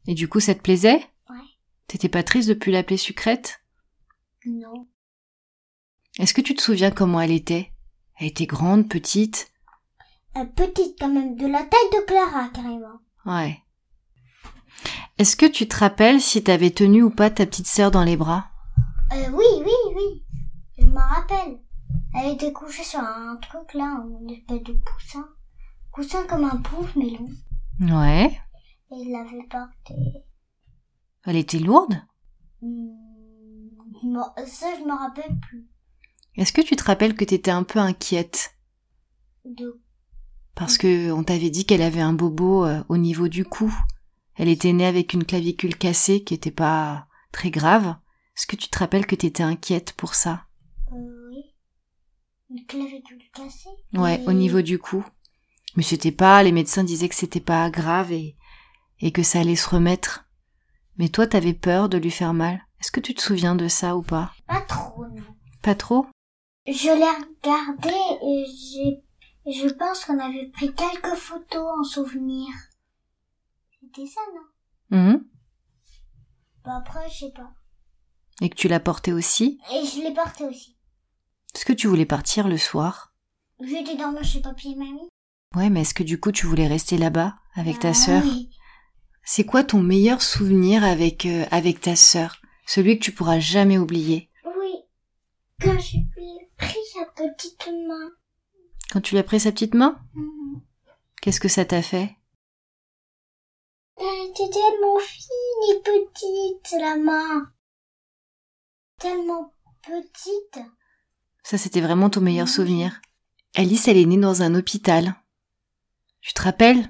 Et 0.07 0.13
du 0.13 0.29
coup, 0.29 0.39
ça 0.39 0.55
te 0.55 0.61
plaisait? 0.61 1.03
Ouais. 1.29 1.45
T'étais 1.87 2.07
pas 2.07 2.23
triste 2.23 2.47
de 2.47 2.53
plus 2.53 2.71
l'appeler 2.71 2.95
sucrète? 2.95 3.59
Non. 4.45 4.87
Est-ce 6.17 6.33
que 6.33 6.41
tu 6.41 6.55
te 6.55 6.61
souviens 6.61 6.91
comment 6.91 7.19
elle 7.19 7.31
était? 7.31 7.71
Elle 8.19 8.27
était 8.27 8.45
grande, 8.45 8.87
petite? 8.87 9.51
Euh, 10.37 10.45
petite 10.45 10.97
quand 10.99 11.13
même, 11.13 11.35
de 11.35 11.45
la 11.45 11.63
taille 11.63 11.89
de 11.93 12.05
Clara 12.05 12.49
carrément. 12.49 12.99
Ouais. 13.25 13.61
Est-ce 15.17 15.35
que 15.35 15.45
tu 15.45 15.67
te 15.67 15.77
rappelles 15.77 16.21
si 16.21 16.43
t'avais 16.43 16.71
tenu 16.71 17.03
ou 17.03 17.09
pas 17.09 17.29
ta 17.29 17.45
petite 17.45 17.67
sœur 17.67 17.91
dans 17.91 18.03
les 18.03 18.15
bras? 18.15 18.49
Euh, 19.13 19.29
oui, 19.31 19.45
oui, 19.59 19.93
oui. 19.95 20.23
Je 20.77 20.85
me 20.85 20.97
rappelle. 20.97 21.59
Elle 22.17 22.33
était 22.33 22.53
couchée 22.53 22.83
sur 22.83 22.99
un 22.99 23.35
truc 23.37 23.73
là, 23.73 24.01
une 24.21 24.29
espèce 24.29 24.63
de 24.63 24.73
coussin. 24.73 25.27
Coussin 25.91 26.25
comme 26.27 26.45
un 26.45 26.57
pouf 26.57 26.95
mais 26.95 27.09
long. 27.09 27.29
Ouais. 27.81 28.39
Et 28.91 29.03
je 29.03 29.11
l'avais 29.11 29.43
porté. 29.49 29.95
Elle 31.25 31.35
était 31.35 31.59
lourde? 31.59 31.95
Hmm, 32.61 34.17
ça, 34.45 34.67
je 34.79 34.85
me 34.85 34.97
rappelle 34.97 35.37
plus. 35.41 35.67
Est-ce 36.37 36.51
que 36.53 36.61
tu 36.61 36.75
te 36.75 36.83
rappelles 36.83 37.15
que 37.15 37.25
t'étais 37.25 37.51
un 37.51 37.63
peu 37.63 37.79
inquiète? 37.79 38.55
De 39.45 39.79
Parce 40.55 40.77
que 40.77 41.11
on 41.11 41.23
t'avait 41.23 41.49
dit 41.49 41.65
qu'elle 41.65 41.81
avait 41.81 42.01
un 42.01 42.13
bobo 42.13 42.65
euh, 42.65 42.83
au 42.89 42.97
niveau 42.97 43.27
du 43.27 43.45
cou. 43.45 43.73
Elle 44.35 44.49
était 44.49 44.73
née 44.73 44.85
avec 44.85 45.13
une 45.13 45.23
clavicule 45.23 45.77
cassée 45.77 46.23
qui 46.23 46.33
était 46.33 46.51
pas 46.51 47.07
très 47.31 47.51
grave. 47.51 47.95
Est-ce 48.35 48.47
que 48.47 48.55
tu 48.57 48.67
te 48.69 48.77
rappelles 48.79 49.05
que 49.05 49.15
t'étais 49.15 49.43
inquiète 49.43 49.93
pour 49.93 50.13
ça? 50.15 50.45
Euh, 50.91 51.29
oui. 51.29 51.53
Une 52.49 52.65
clavicule 52.65 53.21
cassée? 53.33 53.69
Ouais, 53.93 54.21
Et- 54.21 54.27
au 54.27 54.33
niveau 54.33 54.61
du 54.61 54.77
cou. 54.77 55.05
Mais 55.77 55.83
c'était 55.83 56.11
pas, 56.11 56.43
les 56.43 56.51
médecins 56.51 56.83
disaient 56.83 57.09
que 57.09 57.15
c'était 57.15 57.39
pas 57.39 57.69
grave 57.69 58.11
et, 58.11 58.35
et 58.99 59.11
que 59.11 59.23
ça 59.23 59.39
allait 59.39 59.55
se 59.55 59.69
remettre. 59.69 60.25
Mais 60.97 61.09
toi, 61.09 61.27
t'avais 61.27 61.53
peur 61.53 61.87
de 61.89 61.97
lui 61.97 62.11
faire 62.11 62.33
mal. 62.33 62.65
Est-ce 62.81 62.91
que 62.91 62.99
tu 63.01 63.13
te 63.13 63.21
souviens 63.21 63.55
de 63.55 63.67
ça 63.67 63.95
ou 63.95 64.01
pas? 64.01 64.31
Pas 64.47 64.61
trop, 64.61 65.05
non. 65.05 65.23
Pas 65.61 65.75
trop? 65.75 66.05
Je 66.67 66.89
l'ai 66.89 67.25
regardé 67.51 67.93
et 68.23 68.45
j'ai, 68.47 69.03
je 69.61 69.67
pense 69.73 70.05
qu'on 70.05 70.19
avait 70.19 70.47
pris 70.47 70.73
quelques 70.73 71.15
photos 71.15 71.65
en 71.79 71.83
souvenir. 71.83 72.47
C'était 73.81 74.07
ça, 74.07 74.21
non? 74.33 74.97
Mhm. 74.97 75.25
Bah 76.63 76.77
après, 76.77 77.07
je 77.09 77.25
sais 77.25 77.31
pas. 77.31 77.51
Et 78.41 78.49
que 78.49 78.55
tu 78.55 78.67
l'as 78.67 78.79
porté 78.79 79.13
aussi? 79.13 79.59
Et 79.71 79.85
je 79.85 80.01
l'ai 80.01 80.13
porté 80.13 80.43
aussi. 80.45 80.75
Est-ce 81.53 81.65
que 81.65 81.73
tu 81.73 81.87
voulais 81.87 82.05
partir 82.07 82.47
le 82.47 82.57
soir? 82.57 83.13
J'étais 83.61 83.95
dormir 83.95 84.23
chez 84.23 84.41
papy 84.41 84.71
et 84.71 84.75
mamie. 84.75 85.07
Ouais, 85.55 85.69
mais 85.69 85.81
est-ce 85.81 85.93
que 85.93 86.03
du 86.03 86.19
coup 86.19 86.31
tu 86.31 86.47
voulais 86.47 86.67
rester 86.67 86.97
là-bas 86.97 87.35
avec 87.53 87.79
ta 87.79 87.89
Ah 87.89 87.93
sœur? 87.93 88.23
oui. 88.23 88.49
C'est 89.23 89.45
quoi 89.45 89.63
ton 89.63 89.81
meilleur 89.81 90.21
souvenir 90.21 90.83
avec 90.83 91.25
euh, 91.25 91.45
avec 91.51 91.79
ta 91.79 91.95
sœur? 91.95 92.41
Celui 92.67 92.97
que 92.99 93.03
tu 93.05 93.11
pourras 93.11 93.39
jamais 93.39 93.77
oublier. 93.77 94.29
Quand 95.61 95.79
je 95.79 95.97
lui 95.97 96.29
ai 96.37 96.49
pris 96.57 96.77
sa 96.93 97.05
petite 97.05 97.67
main. 97.87 98.11
Quand 98.91 99.01
tu 99.01 99.15
lui 99.15 99.19
as 99.19 99.23
pris 99.23 99.39
sa 99.39 99.51
petite 99.51 99.73
main 99.73 99.99
Mhm. 100.13 100.61
Qu'est-ce 101.21 101.39
que 101.39 101.47
ça 101.47 101.65
t'a 101.65 101.81
fait 101.81 102.15
Elle 103.97 104.29
était 104.29 104.49
tellement 104.49 104.99
fine 104.99 105.71
et 105.71 105.81
petite, 105.81 106.79
la 106.79 106.97
main. 106.97 107.51
Tellement 108.99 109.53
petite. 109.81 110.59
Ça, 111.43 111.57
c'était 111.57 111.81
vraiment 111.81 112.09
ton 112.09 112.21
meilleur 112.21 112.47
Oui. 112.47 112.51
souvenir. 112.53 113.01
Alice, 113.55 113.87
elle 113.87 113.97
est 113.97 114.05
née 114.05 114.17
dans 114.17 114.41
un 114.41 114.53
hôpital. 114.55 115.15
Tu 116.21 116.33
te 116.33 116.41
rappelles 116.41 116.89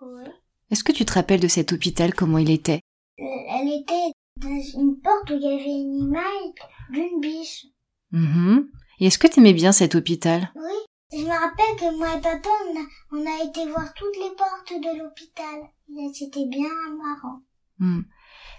Oui. 0.00 0.24
Est-ce 0.70 0.82
que 0.84 0.92
tu 0.92 1.04
te 1.04 1.12
rappelles 1.12 1.40
de 1.40 1.48
cet 1.48 1.72
hôpital, 1.72 2.14
comment 2.14 2.38
il 2.38 2.50
était 2.50 2.80
Elle 3.18 3.68
était 3.80 4.12
dans 4.36 4.60
une 4.80 5.00
porte 5.00 5.30
où 5.30 5.34
il 5.34 5.42
y 5.42 5.46
avait 5.46 5.64
une 5.64 5.94
image 5.94 6.54
d'une 6.90 7.20
biche. 7.20 7.66
Mhm. 8.12 8.68
Et 9.00 9.06
est-ce 9.06 9.18
que 9.18 9.26
t'aimais 9.26 9.52
bien 9.52 9.72
cet 9.72 9.94
hôpital? 9.94 10.52
Oui. 10.54 10.62
Je 11.12 11.18
me 11.24 11.28
rappelle 11.28 11.76
que 11.78 11.96
moi 11.98 12.16
et 12.16 12.20
papa, 12.20 12.48
on 12.66 12.76
a, 12.80 13.22
on 13.22 13.26
a 13.26 13.44
été 13.44 13.64
voir 13.70 13.94
toutes 13.94 14.16
les 14.16 14.34
portes 14.36 14.72
de 14.82 14.98
l'hôpital. 14.98 15.70
C'était 16.12 16.46
bien 16.46 16.68
marrant. 16.98 17.40
Hmm. 17.78 18.02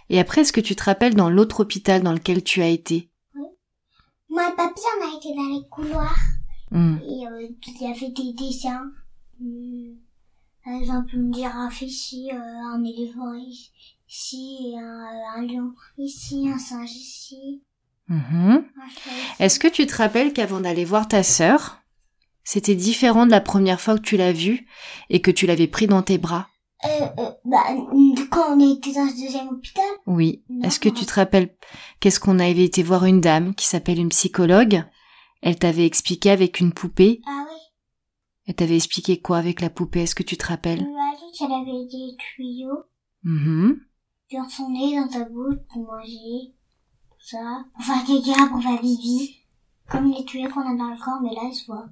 Et 0.10 0.20
après, 0.20 0.42
est-ce 0.42 0.54
que 0.54 0.62
tu 0.62 0.76
te 0.76 0.84
rappelles 0.84 1.16
dans 1.16 1.30
l'autre 1.30 1.60
hôpital 1.60 2.04
dans 2.04 2.14
lequel 2.14 2.44
tu 2.44 2.62
as 2.62 2.70
été? 2.70 3.12
Moi 4.30 4.50
et 4.50 4.56
papy, 4.56 4.82
on 4.98 5.06
a 5.14 5.18
été 5.18 5.36
dans 5.36 5.50
les 5.60 5.68
couloirs. 5.70 6.18
Hmm. 6.72 6.98
Et 7.04 7.28
euh, 7.28 7.48
il 7.68 7.82
y 7.82 7.92
avait 7.92 8.12
des 8.12 8.34
dessins. 8.34 8.92
Hum, 9.42 9.98
Par 10.64 10.74
exemple, 10.76 11.16
une 11.16 11.34
girafe 11.34 11.82
ici, 11.82 12.30
euh, 12.32 12.38
un 12.38 12.84
éléphant 12.84 13.34
ici, 13.34 14.72
et 14.72 14.80
un, 14.80 15.08
un 15.36 15.42
lion 15.46 15.74
ici, 15.98 16.50
un 16.50 16.58
singe 16.58 16.92
ici. 16.92 17.62
Mhm. 18.10 18.66
Est-ce 19.40 19.60
que 19.60 19.68
tu 19.68 19.86
te 19.86 19.96
rappelles 19.96 20.34
qu'avant 20.34 20.62
d'aller 20.62 20.86
voir 20.86 21.08
ta 21.08 21.24
sœur, 21.24 21.80
c'était 22.44 22.76
différent 22.76 23.26
de 23.26 23.32
la 23.32 23.42
première 23.42 23.82
fois 23.82 23.96
que 23.98 24.02
tu 24.04 24.16
l'as 24.18 24.32
vue 24.32 24.66
et 25.10 25.22
que 25.22 25.32
tu 25.32 25.46
l'avais 25.48 25.68
pris 25.68 25.88
dans 25.88 26.02
tes 26.04 26.18
bras? 26.18 26.48
Euh, 26.86 27.06
euh, 27.20 27.32
bah, 27.46 27.64
quand 28.30 28.56
on 28.56 28.60
était 28.76 28.94
dans 28.94 29.10
ce 29.10 29.16
deuxième 29.22 29.48
hôpital, 29.50 29.84
Oui. 30.06 30.44
Est-ce 30.64 30.80
que 30.80 30.90
tu 30.90 31.06
te 31.06 31.14
rappelles 31.16 31.56
qu'est-ce 32.00 32.20
qu'on 32.20 32.40
avait 32.40 32.64
été 32.64 32.84
voir 32.84 33.06
une 33.06 33.20
dame 33.20 33.56
qui 33.56 33.66
s'appelle 33.66 34.00
une 34.00 34.10
psychologue? 34.10 34.84
Elle 35.42 35.58
t'avait 35.58 35.86
expliqué 35.86 36.30
avec 36.30 36.60
une 36.60 36.74
poupée. 36.74 37.22
ah 37.28 37.46
oui, 37.50 37.58
Elle 38.48 38.56
t'avait 38.56 38.76
expliqué 38.78 39.20
quoi 39.20 39.38
avec 39.40 39.60
la 39.60 39.70
poupée? 39.70 40.04
Est-ce 40.04 40.16
que 40.16 40.24
tu 40.24 40.38
te 40.38 40.44
elle 40.46 40.50
rappelles 40.50 40.80
dit 40.80 41.38
qu'elle 41.38 41.52
avait 41.52 41.86
des 41.92 42.16
tuyaux 42.18 42.84
Mhm. 43.24 43.80
dans 44.32 44.48
son 44.50 44.70
nez, 44.70 44.96
dans 44.96 45.10
sa 45.12 45.26
bouche 45.26 45.58
pour 45.70 45.84
manger, 45.84 46.54
ça. 47.28 47.66
Pour 47.74 47.84
faire 47.84 48.06
caca, 48.06 48.48
pour 48.48 48.62
faire 48.62 48.82
bibi. 48.82 49.36
Comme 49.90 50.12
les 50.12 50.26
tuyaux 50.26 50.50
qu'on 50.50 50.62
a 50.62 50.76
dans 50.76 50.92
le 50.92 51.00
corps, 51.00 51.22
mais 51.22 51.34
là, 51.34 51.44
ils 51.50 51.56
se 51.56 51.66
voient. 51.66 51.90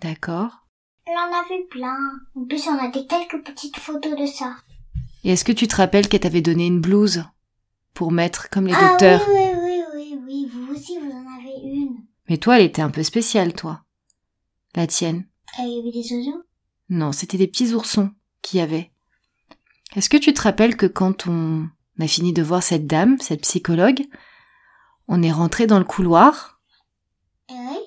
D'accord. 0.00 0.66
Elle 1.06 1.16
en 1.16 1.36
a 1.36 1.42
vu 1.48 1.66
plein. 1.68 1.98
En 2.34 2.44
plus, 2.44 2.66
on 2.68 2.78
a 2.78 2.88
des 2.88 3.06
quelques 3.06 3.44
petites 3.44 3.78
photos 3.78 4.18
de 4.18 4.26
ça. 4.26 4.56
Et 5.24 5.30
est-ce 5.30 5.44
que 5.44 5.52
tu 5.52 5.68
te 5.68 5.76
rappelles 5.76 6.08
qu'elle 6.08 6.20
t'avait 6.20 6.40
donné 6.40 6.66
une 6.66 6.80
blouse 6.80 7.24
pour 7.92 8.12
mettre 8.12 8.48
comme 8.48 8.66
les 8.66 8.74
ah 8.74 8.90
docteurs 8.90 9.22
oui, 9.28 9.34
oui, 9.34 9.82
oui, 9.94 10.14
oui, 10.14 10.18
oui, 10.24 10.50
vous 10.52 10.72
aussi, 10.72 10.98
vous 10.98 11.10
en 11.10 11.38
avez 11.38 11.60
une. 11.62 11.96
Mais 12.28 12.38
toi, 12.38 12.58
elle 12.58 12.66
était 12.66 12.82
un 12.82 12.90
peu 12.90 13.02
spéciale, 13.02 13.52
toi. 13.52 13.84
La 14.74 14.86
tienne. 14.86 15.26
Y 15.58 15.80
avait 15.80 15.90
des 15.90 16.12
oiseaux? 16.12 16.42
Non, 16.88 17.12
c'était 17.12 17.38
des 17.38 17.48
petits 17.48 17.74
oursons 17.74 18.12
qu'il 18.40 18.58
y 18.58 18.62
avait. 18.62 18.90
Est-ce 19.96 20.08
que 20.08 20.16
tu 20.16 20.32
te 20.32 20.42
rappelles 20.42 20.76
que 20.76 20.86
quand 20.86 21.26
on 21.26 21.68
a 21.98 22.06
fini 22.06 22.32
de 22.32 22.42
voir 22.42 22.62
cette 22.62 22.86
dame, 22.86 23.18
cette 23.18 23.42
psychologue, 23.42 24.06
on 25.08 25.22
est 25.22 25.32
rentré 25.32 25.66
dans 25.66 25.78
le 25.78 25.84
couloir. 25.84 26.60
Eh 27.48 27.54
oui. 27.54 27.78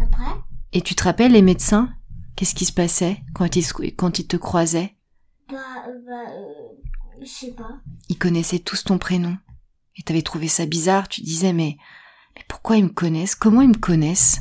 Après? 0.00 0.40
Et 0.72 0.80
tu 0.80 0.94
te 0.94 1.04
rappelles 1.04 1.32
les 1.32 1.42
médecins 1.42 1.92
Qu'est-ce 2.36 2.54
qui 2.54 2.64
se 2.64 2.72
passait 2.72 3.22
quand 3.34 3.56
ils, 3.56 3.94
quand 3.94 4.18
ils 4.18 4.26
te 4.26 4.36
croisaient? 4.36 4.96
Bah, 5.48 5.58
bah, 6.06 6.30
euh, 6.30 7.20
je 7.20 7.26
sais 7.26 7.52
pas. 7.52 7.80
Ils 8.08 8.18
connaissaient 8.18 8.58
tous 8.58 8.84
ton 8.84 8.98
prénom. 8.98 9.36
Et 9.96 10.02
t'avais 10.02 10.22
trouvé 10.22 10.48
ça 10.48 10.64
bizarre, 10.64 11.08
tu 11.08 11.20
disais 11.20 11.52
mais 11.52 11.76
Mais 12.34 12.44
pourquoi 12.48 12.78
ils 12.78 12.84
me 12.84 12.88
connaissent? 12.88 13.34
Comment 13.34 13.60
ils 13.60 13.68
me 13.68 13.74
connaissent? 13.74 14.40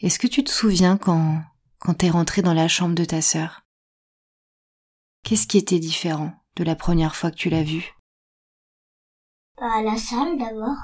Est-ce 0.00 0.18
que 0.18 0.26
tu 0.26 0.42
te 0.42 0.50
souviens 0.50 0.96
quand, 0.96 1.44
quand 1.78 1.94
t'es 1.94 2.10
rentré 2.10 2.42
dans 2.42 2.54
la 2.54 2.68
chambre 2.68 2.94
de 2.94 3.04
ta 3.04 3.20
sœur? 3.20 3.62
Qu'est-ce 5.22 5.46
qui 5.46 5.58
était 5.58 5.78
différent? 5.78 6.32
De 6.56 6.64
la 6.64 6.76
première 6.76 7.16
fois 7.16 7.30
que 7.30 7.36
tu 7.36 7.50
l'as 7.50 7.62
vue 7.62 7.94
Bah, 9.58 9.82
la 9.82 9.96
salle 9.96 10.38
d'abord. 10.38 10.76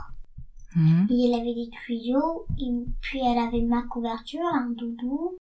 Mhm. 0.74 1.06
Et 1.10 1.26
elle 1.26 1.40
avait 1.40 1.54
des 1.54 1.70
tuyaux, 1.70 2.46
et 2.58 2.70
puis 3.00 3.20
elle 3.20 3.38
avait 3.38 3.62
ma 3.62 3.82
couverture, 3.84 4.44
un 4.52 4.70
doudou. 4.70 5.36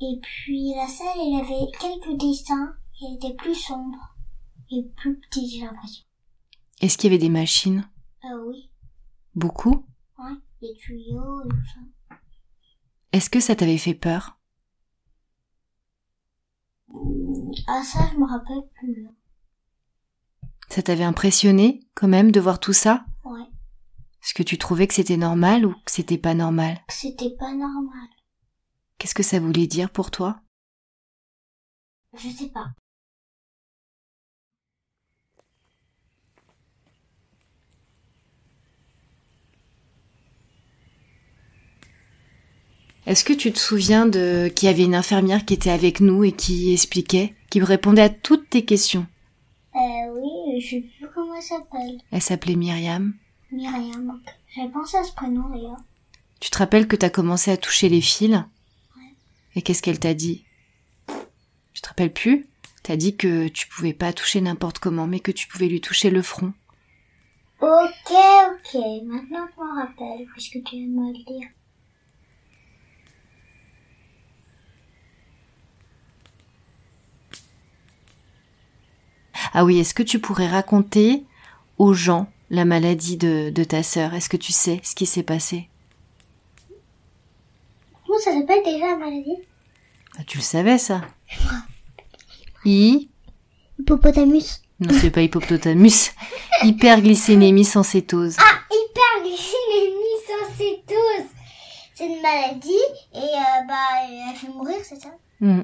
Et 0.00 0.20
puis 0.22 0.74
la 0.74 0.86
salle, 0.86 1.16
elle 1.18 1.40
avait 1.40 1.70
quelques 1.78 2.18
dessins, 2.18 2.74
et 3.00 3.06
elle 3.06 3.14
était 3.16 3.34
plus 3.36 3.54
sombre. 3.54 4.14
Et 4.70 4.82
plus 4.96 5.18
petite, 5.18 5.50
j'ai 5.50 5.60
l'impression. 5.64 6.04
Est-ce 6.80 6.98
qu'il 6.98 7.10
y 7.10 7.14
avait 7.14 7.22
des 7.22 7.30
machines? 7.30 7.88
Ah 8.22 8.36
oui, 8.46 8.68
Beaucoup? 9.34 9.84
Ouais, 10.18 10.34
des 10.60 10.74
tuyaux 10.74 11.42
et 11.44 11.48
tout 11.48 11.64
ça. 11.74 12.16
Est-ce 13.12 13.30
que 13.30 13.40
ça 13.40 13.54
t'avait 13.56 13.78
fait 13.78 13.94
peur? 13.94 14.35
Ah 17.66 17.82
ça, 17.82 18.08
je 18.12 18.18
me 18.18 18.26
rappelle 18.26 18.62
plus. 18.78 19.08
Ça 20.68 20.82
t'avait 20.82 21.04
impressionné 21.04 21.80
quand 21.94 22.08
même 22.08 22.30
de 22.32 22.40
voir 22.40 22.60
tout 22.60 22.72
ça? 22.72 23.04
Ouais, 23.24 23.40
Est-ce 24.22 24.34
que 24.34 24.42
tu 24.42 24.58
trouvais 24.58 24.86
que 24.86 24.94
c'était 24.94 25.16
normal 25.16 25.64
ou 25.66 25.72
que 25.84 25.90
c'était 25.90 26.18
pas 26.18 26.34
normal? 26.34 26.78
C'était 26.88 27.34
pas 27.38 27.52
normal. 27.52 28.08
Qu'est-ce 28.98 29.14
que 29.14 29.22
ça 29.22 29.40
voulait 29.40 29.66
dire 29.66 29.90
pour 29.90 30.10
toi? 30.10 30.40
Je 32.14 32.28
sais 32.28 32.48
pas. 32.48 32.68
Est-ce 43.06 43.24
que 43.24 43.32
tu 43.32 43.52
te 43.52 43.58
souviens 43.58 44.06
de 44.06 44.48
qu'il 44.48 44.66
y 44.66 44.70
avait 44.70 44.84
une 44.84 44.96
infirmière 44.96 45.44
qui 45.44 45.54
était 45.54 45.70
avec 45.70 46.00
nous 46.00 46.24
et 46.24 46.32
qui 46.32 46.72
expliquait, 46.72 47.34
qui 47.50 47.60
répondait 47.62 48.02
à 48.02 48.08
toutes 48.08 48.50
tes 48.50 48.64
questions? 48.64 49.06
Euh, 49.76 49.78
oui, 50.12 50.60
je 50.60 50.70
sais 50.70 50.80
plus 50.80 51.06
comment 51.14 51.36
elle 51.36 51.42
s'appelle. 51.42 52.00
Elle 52.10 52.22
s'appelait 52.22 52.56
Myriam. 52.56 53.14
Myriam. 53.52 54.20
J'ai 54.54 54.68
pensé 54.68 54.96
à 54.96 55.04
ce 55.04 55.12
prénom 55.12 55.48
d'ailleurs. 55.50 55.76
Tu 56.40 56.50
te 56.50 56.58
rappelles 56.58 56.88
que 56.88 56.96
t'as 56.96 57.10
commencé 57.10 57.52
à 57.52 57.56
toucher 57.56 57.88
les 57.88 58.00
fils? 58.00 58.42
Et 59.54 59.62
qu'est-ce 59.62 59.82
qu'elle 59.82 60.00
t'a 60.00 60.14
dit? 60.14 60.44
Tu 61.74 61.82
te 61.82 61.88
rappelles 61.88 62.12
plus? 62.12 62.46
T'as 62.82 62.96
dit 62.96 63.16
que 63.16 63.46
tu 63.48 63.68
pouvais 63.68 63.92
pas 63.92 64.12
toucher 64.12 64.40
n'importe 64.40 64.80
comment, 64.80 65.06
mais 65.06 65.20
que 65.20 65.32
tu 65.32 65.46
pouvais 65.46 65.68
lui 65.68 65.80
toucher 65.80 66.10
le 66.10 66.22
front. 66.22 66.52
Ok, 67.60 68.12
ok. 68.12 68.74
Maintenant 69.04 69.46
je 69.54 69.62
m'en 69.62 69.74
rappelle, 69.76 70.26
puisque 70.32 70.62
tu 70.64 70.76
viens 70.76 70.86
de 70.86 70.92
me 70.92 71.12
le 71.12 71.24
dire. 71.24 71.48
Ah 79.52 79.64
oui, 79.64 79.78
est-ce 79.78 79.94
que 79.94 80.02
tu 80.02 80.18
pourrais 80.18 80.48
raconter 80.48 81.24
aux 81.78 81.92
gens 81.94 82.28
la 82.50 82.64
maladie 82.64 83.16
de, 83.16 83.50
de 83.50 83.64
ta 83.64 83.82
sœur? 83.82 84.14
Est-ce 84.14 84.28
que 84.28 84.36
tu 84.36 84.52
sais 84.52 84.80
ce 84.82 84.94
qui 84.94 85.06
s'est 85.06 85.22
passé? 85.22 85.68
Comment 88.06 88.18
ça 88.18 88.32
s'appelle 88.32 88.62
déjà 88.64 88.86
la 88.92 88.96
maladie? 88.96 89.36
Ah, 90.18 90.22
Tu 90.26 90.38
le 90.38 90.42
savais 90.42 90.78
ça? 90.78 91.02
I? 92.64 93.08
Hippopotamus. 93.78 94.62
Non, 94.80 94.94
c'est 95.00 95.10
pas 95.10 95.22
hippopotamus. 95.22 96.12
Hyperglycénémie 96.62 97.64
sans 97.64 97.82
cétose. 97.82 98.36
Ah, 98.38 98.58
hyperglycémie 98.70 100.16
sans 100.26 100.56
cétose. 100.56 101.30
C'est 101.94 102.06
une 102.06 102.20
maladie 102.20 102.70
et 103.14 103.18
euh, 103.18 103.64
bah 103.66 103.74
elle 104.30 104.36
fait 104.36 104.48
mourir, 104.48 104.76
c'est 104.82 105.00
ça? 105.00 105.08
Hmm. 105.40 105.62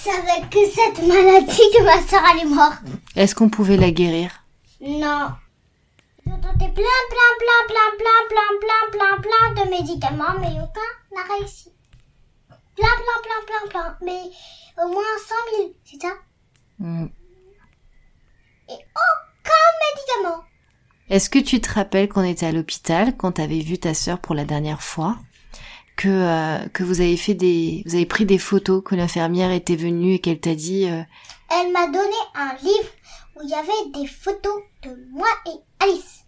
C'est 0.00 0.10
avec 0.10 0.48
que 0.50 0.64
cette 0.70 1.06
maladie 1.06 1.70
que 1.76 1.82
ma 1.84 2.00
soeur 2.06 2.22
elle 2.32 2.40
est 2.46 2.54
morte. 2.54 2.82
Est-ce 3.16 3.34
qu'on 3.34 3.48
pouvait 3.48 3.76
la 3.76 3.90
guérir 3.90 4.30
Non. 4.80 5.30
J'ai 6.24 6.32
tenté 6.32 6.68
plein, 6.72 7.00
plein, 7.10 7.32
plein, 7.38 7.62
plein, 7.68 7.90
plein, 7.98 8.28
plein, 8.28 8.58
plein, 8.60 8.90
plein, 8.92 9.54
plein 9.54 9.64
de 9.64 9.70
médicaments, 9.70 10.38
mais 10.40 10.48
aucun 10.62 10.90
n'a 11.14 11.34
réussi. 11.34 11.72
Plein, 12.76 12.86
plein, 12.96 13.22
plein, 13.24 13.46
plein, 13.46 13.68
plein. 13.70 13.96
Mais 14.02 14.30
au 14.84 14.88
moins 14.88 15.02
100 15.52 15.56
000, 15.56 15.72
c'est 15.84 16.00
ça 16.00 16.12
Hmm. 16.80 17.06
Et 18.68 18.74
aucun 18.74 19.68
médicament. 20.22 20.44
Est-ce 21.10 21.28
que 21.28 21.40
tu 21.40 21.60
te 21.60 21.72
rappelles 21.72 22.08
qu'on 22.08 22.22
était 22.22 22.46
à 22.46 22.52
l'hôpital 22.52 23.16
quand 23.16 23.32
t'avais 23.32 23.58
vu 23.60 23.78
ta 23.78 23.94
sœur 23.94 24.20
pour 24.20 24.36
la 24.36 24.44
dernière 24.44 24.82
fois 24.82 25.16
que 25.98 26.08
euh, 26.08 26.68
que 26.68 26.84
vous 26.84 27.00
avez 27.00 27.16
fait 27.16 27.34
des 27.34 27.82
vous 27.84 27.94
avez 27.96 28.06
pris 28.06 28.24
des 28.24 28.38
photos 28.38 28.82
que 28.82 28.94
l'infirmière 28.94 29.50
était 29.50 29.76
venue 29.76 30.14
et 30.14 30.18
qu'elle 30.20 30.40
t'a 30.40 30.54
dit 30.54 30.86
euh, 30.88 31.02
Elle 31.50 31.72
m'a 31.72 31.86
donné 31.88 32.16
un 32.36 32.54
livre 32.62 32.88
où 33.36 33.40
il 33.42 33.50
y 33.50 33.54
avait 33.54 33.90
des 34.00 34.06
photos 34.06 34.62
de 34.84 34.96
moi 35.10 35.26
et 35.46 35.84
Alice. 35.84 36.24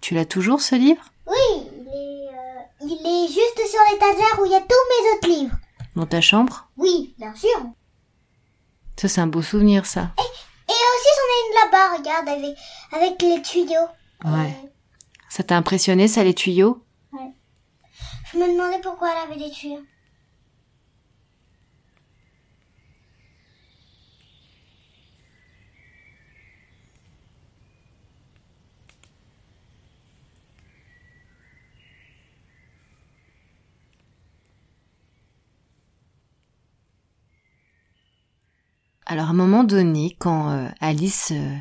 tu 0.00 0.14
l'as 0.14 0.24
toujours 0.24 0.62
ce 0.62 0.74
livre? 0.74 1.02
Oui, 1.26 1.36
il 1.76 1.86
est, 1.86 2.28
euh, 2.34 2.62
il 2.80 3.06
est 3.06 3.28
juste 3.28 3.70
sur 3.70 3.80
l'étagère 3.92 4.40
où 4.40 4.46
il 4.46 4.52
y 4.52 4.56
a 4.56 4.60
tous 4.60 4.66
mes 4.90 5.16
autres 5.16 5.28
livres. 5.40 5.56
dans 5.94 6.06
ta 6.06 6.22
chambre? 6.22 6.68
Oui, 6.78 7.14
bien 7.18 7.34
sûr. 7.34 7.60
Ça 8.96 9.08
c'est 9.08 9.20
un 9.20 9.26
beau 9.26 9.42
souvenir 9.42 9.84
ça. 9.84 10.12
Et 10.18 10.72
aussi 10.72 11.10
j'en 11.18 11.28
ai 11.34 11.40
une 11.46 11.70
là-bas, 11.70 11.96
regarde, 11.98 12.28
avec, 12.28 12.56
avec 12.92 13.22
les 13.22 13.42
tuyaux. 13.42 13.88
Ouais. 14.24 14.56
Ça 15.28 15.42
t'a 15.42 15.56
impressionné 15.56 16.08
ça 16.08 16.24
les 16.24 16.34
tuyaux? 16.34 16.82
Je 18.32 18.38
me 18.38 18.50
demandais 18.50 18.80
pourquoi 18.80 19.12
elle 19.12 19.30
avait 19.30 19.42
des 19.42 19.50
tuyaux. 19.50 19.84
Alors 39.04 39.26
à 39.26 39.30
un 39.30 39.34
moment 39.34 39.62
donné, 39.62 40.16
quand 40.18 40.48
euh, 40.50 40.68
Alice 40.80 41.32
euh, 41.32 41.56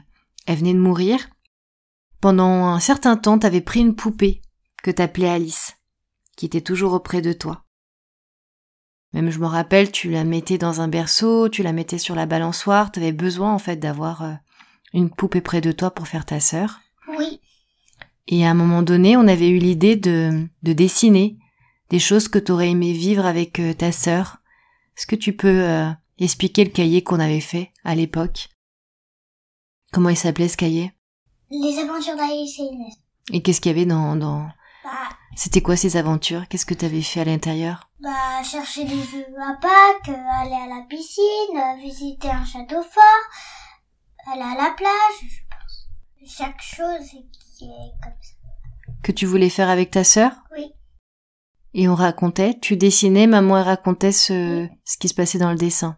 venait 0.47 0.73
de 0.73 0.79
mourir, 0.79 1.27
pendant 2.21 2.67
un 2.67 2.79
certain 2.79 3.17
temps, 3.17 3.39
t'avais 3.39 3.59
pris 3.59 3.81
une 3.81 3.95
poupée 3.95 4.41
que 4.83 4.91
t'appelais 4.91 5.27
Alice, 5.27 5.75
qui 6.35 6.45
était 6.45 6.61
toujours 6.61 6.93
auprès 6.93 7.21
de 7.21 7.33
toi. 7.33 7.65
Même 9.13 9.29
je 9.29 9.39
me 9.39 9.45
rappelle, 9.45 9.91
tu 9.91 10.09
la 10.09 10.23
mettais 10.23 10.57
dans 10.57 10.79
un 10.79 10.87
berceau, 10.87 11.49
tu 11.49 11.63
la 11.63 11.73
mettais 11.73 11.97
sur 11.97 12.15
la 12.15 12.25
balançoire, 12.25 12.91
t'avais 12.91 13.11
besoin 13.11 13.53
en 13.53 13.59
fait 13.59 13.75
d'avoir 13.75 14.23
euh, 14.23 14.33
une 14.93 15.09
poupée 15.09 15.41
près 15.41 15.59
de 15.61 15.71
toi 15.71 15.91
pour 15.91 16.07
faire 16.07 16.25
ta 16.25 16.39
sœur. 16.39 16.79
Oui, 17.17 17.41
Et 18.27 18.45
à 18.45 18.49
un 18.49 18.53
moment 18.53 18.81
donné, 18.81 19.17
on 19.17 19.27
avait 19.27 19.49
eu 19.49 19.57
l'idée 19.57 19.97
de, 19.97 20.47
de 20.63 20.73
dessiner 20.73 21.37
des 21.89 21.99
choses 21.99 22.29
que 22.29 22.39
t'aurais 22.39 22.69
aimé 22.69 22.93
vivre 22.93 23.25
avec 23.25 23.59
euh, 23.59 23.73
ta 23.73 23.91
sœur. 23.91 24.37
Est-ce 24.97 25.05
que 25.05 25.17
tu 25.17 25.33
peux 25.33 25.63
euh, 25.63 25.89
expliquer 26.17 26.63
le 26.63 26.69
cahier 26.69 27.03
qu'on 27.03 27.19
avait 27.19 27.41
fait 27.41 27.71
à 27.83 27.95
l'époque? 27.95 28.49
Comment 29.91 30.09
il 30.09 30.17
s'appelait 30.17 30.47
ce 30.47 30.55
cahier? 30.55 30.93
Les 31.49 31.77
aventures 31.79 32.15
d'Alice 32.15 32.57
et 32.59 32.63
Inès. 32.63 32.93
Et 33.33 33.41
qu'est-ce 33.41 33.59
qu'il 33.59 33.71
y 33.71 33.75
avait 33.75 33.85
dans... 33.85 34.15
dans... 34.15 34.47
C'était 35.35 35.61
quoi 35.61 35.75
ces 35.75 35.97
aventures? 35.97 36.47
Qu'est-ce 36.47 36.65
que 36.65 36.73
t'avais 36.73 37.01
fait 37.01 37.21
à 37.21 37.25
l'intérieur? 37.25 37.89
Bah, 37.99 38.43
chercher 38.43 38.85
des 38.85 39.01
œufs 39.15 39.25
à 39.39 39.53
Pâques, 39.61 40.09
aller 40.09 40.53
à 40.53 40.67
la 40.67 40.85
piscine, 40.87 41.79
visiter 41.79 42.29
un 42.29 42.45
château 42.45 42.81
fort, 42.83 44.31
aller 44.31 44.41
à 44.41 44.55
la 44.55 44.71
plage, 44.75 45.21
je 45.21 45.39
pense. 45.49 45.89
Chaque 46.37 46.61
chose 46.61 47.09
qui 47.57 47.65
est 47.65 47.93
comme 48.03 48.13
ça. 48.21 48.35
Que 49.03 49.11
tu 49.11 49.25
voulais 49.25 49.49
faire 49.49 49.69
avec 49.69 49.91
ta 49.91 50.03
sœur? 50.03 50.31
Oui. 50.55 50.73
Et 51.73 51.87
on 51.87 51.95
racontait, 51.95 52.59
tu 52.59 52.75
dessinais, 52.75 53.25
maman 53.25 53.57
elle 53.57 53.63
racontait 53.63 54.11
ce, 54.11 54.67
ce 54.83 54.97
qui 54.97 55.07
se 55.07 55.13
passait 55.13 55.39
dans 55.39 55.51
le 55.51 55.57
dessin. 55.57 55.97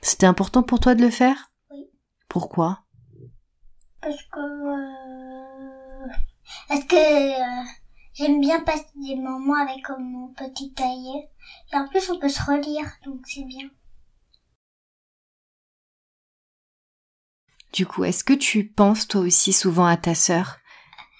C'était 0.00 0.26
important 0.26 0.62
pour 0.62 0.78
toi 0.80 0.94
de 0.94 1.02
le 1.02 1.10
faire? 1.10 1.50
Oui. 1.70 1.90
Pourquoi? 2.28 2.84
Parce 4.00 4.16
que... 4.16 4.38
Euh... 4.38 6.08
Parce 6.68 6.84
que... 6.84 6.94
euh, 6.96 7.64
J'aime 8.14 8.40
bien 8.40 8.60
passer 8.60 8.86
des 8.94 9.16
moments 9.16 9.60
avec 9.60 9.90
euh, 9.90 9.98
mon 9.98 10.28
petit 10.28 10.72
cahier. 10.72 11.28
Et 11.72 11.76
en 11.76 11.88
plus, 11.88 12.08
on 12.10 12.18
peut 12.18 12.28
se 12.28 12.42
relire, 12.42 12.86
donc 13.04 13.20
c'est 13.26 13.44
bien. 13.44 13.68
Du 17.72 17.86
coup, 17.86 18.04
est-ce 18.04 18.22
que 18.22 18.32
tu 18.32 18.68
penses 18.68 19.08
toi 19.08 19.22
aussi 19.22 19.52
souvent 19.52 19.86
à 19.86 19.96
ta 19.96 20.14
sœur? 20.14 20.58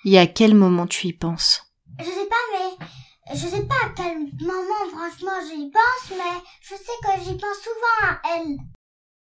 Et 0.04 0.20
à 0.20 0.28
quel 0.28 0.54
moment 0.54 0.86
tu 0.86 1.08
y 1.08 1.12
penses? 1.12 1.74
Je 1.98 2.04
sais 2.04 2.28
pas, 2.28 2.36
mais... 2.52 2.86
Je 3.34 3.46
sais 3.48 3.66
pas 3.66 3.74
à 3.86 3.88
quel 3.96 4.18
moment, 4.18 4.88
franchement, 4.92 5.32
j'y 5.48 5.70
pense, 5.70 6.10
mais 6.10 6.40
je 6.60 6.74
sais 6.76 6.98
que 7.02 7.24
j'y 7.24 7.36
pense 7.36 7.58
souvent 7.58 8.02
à 8.04 8.20
elle. 8.36 8.56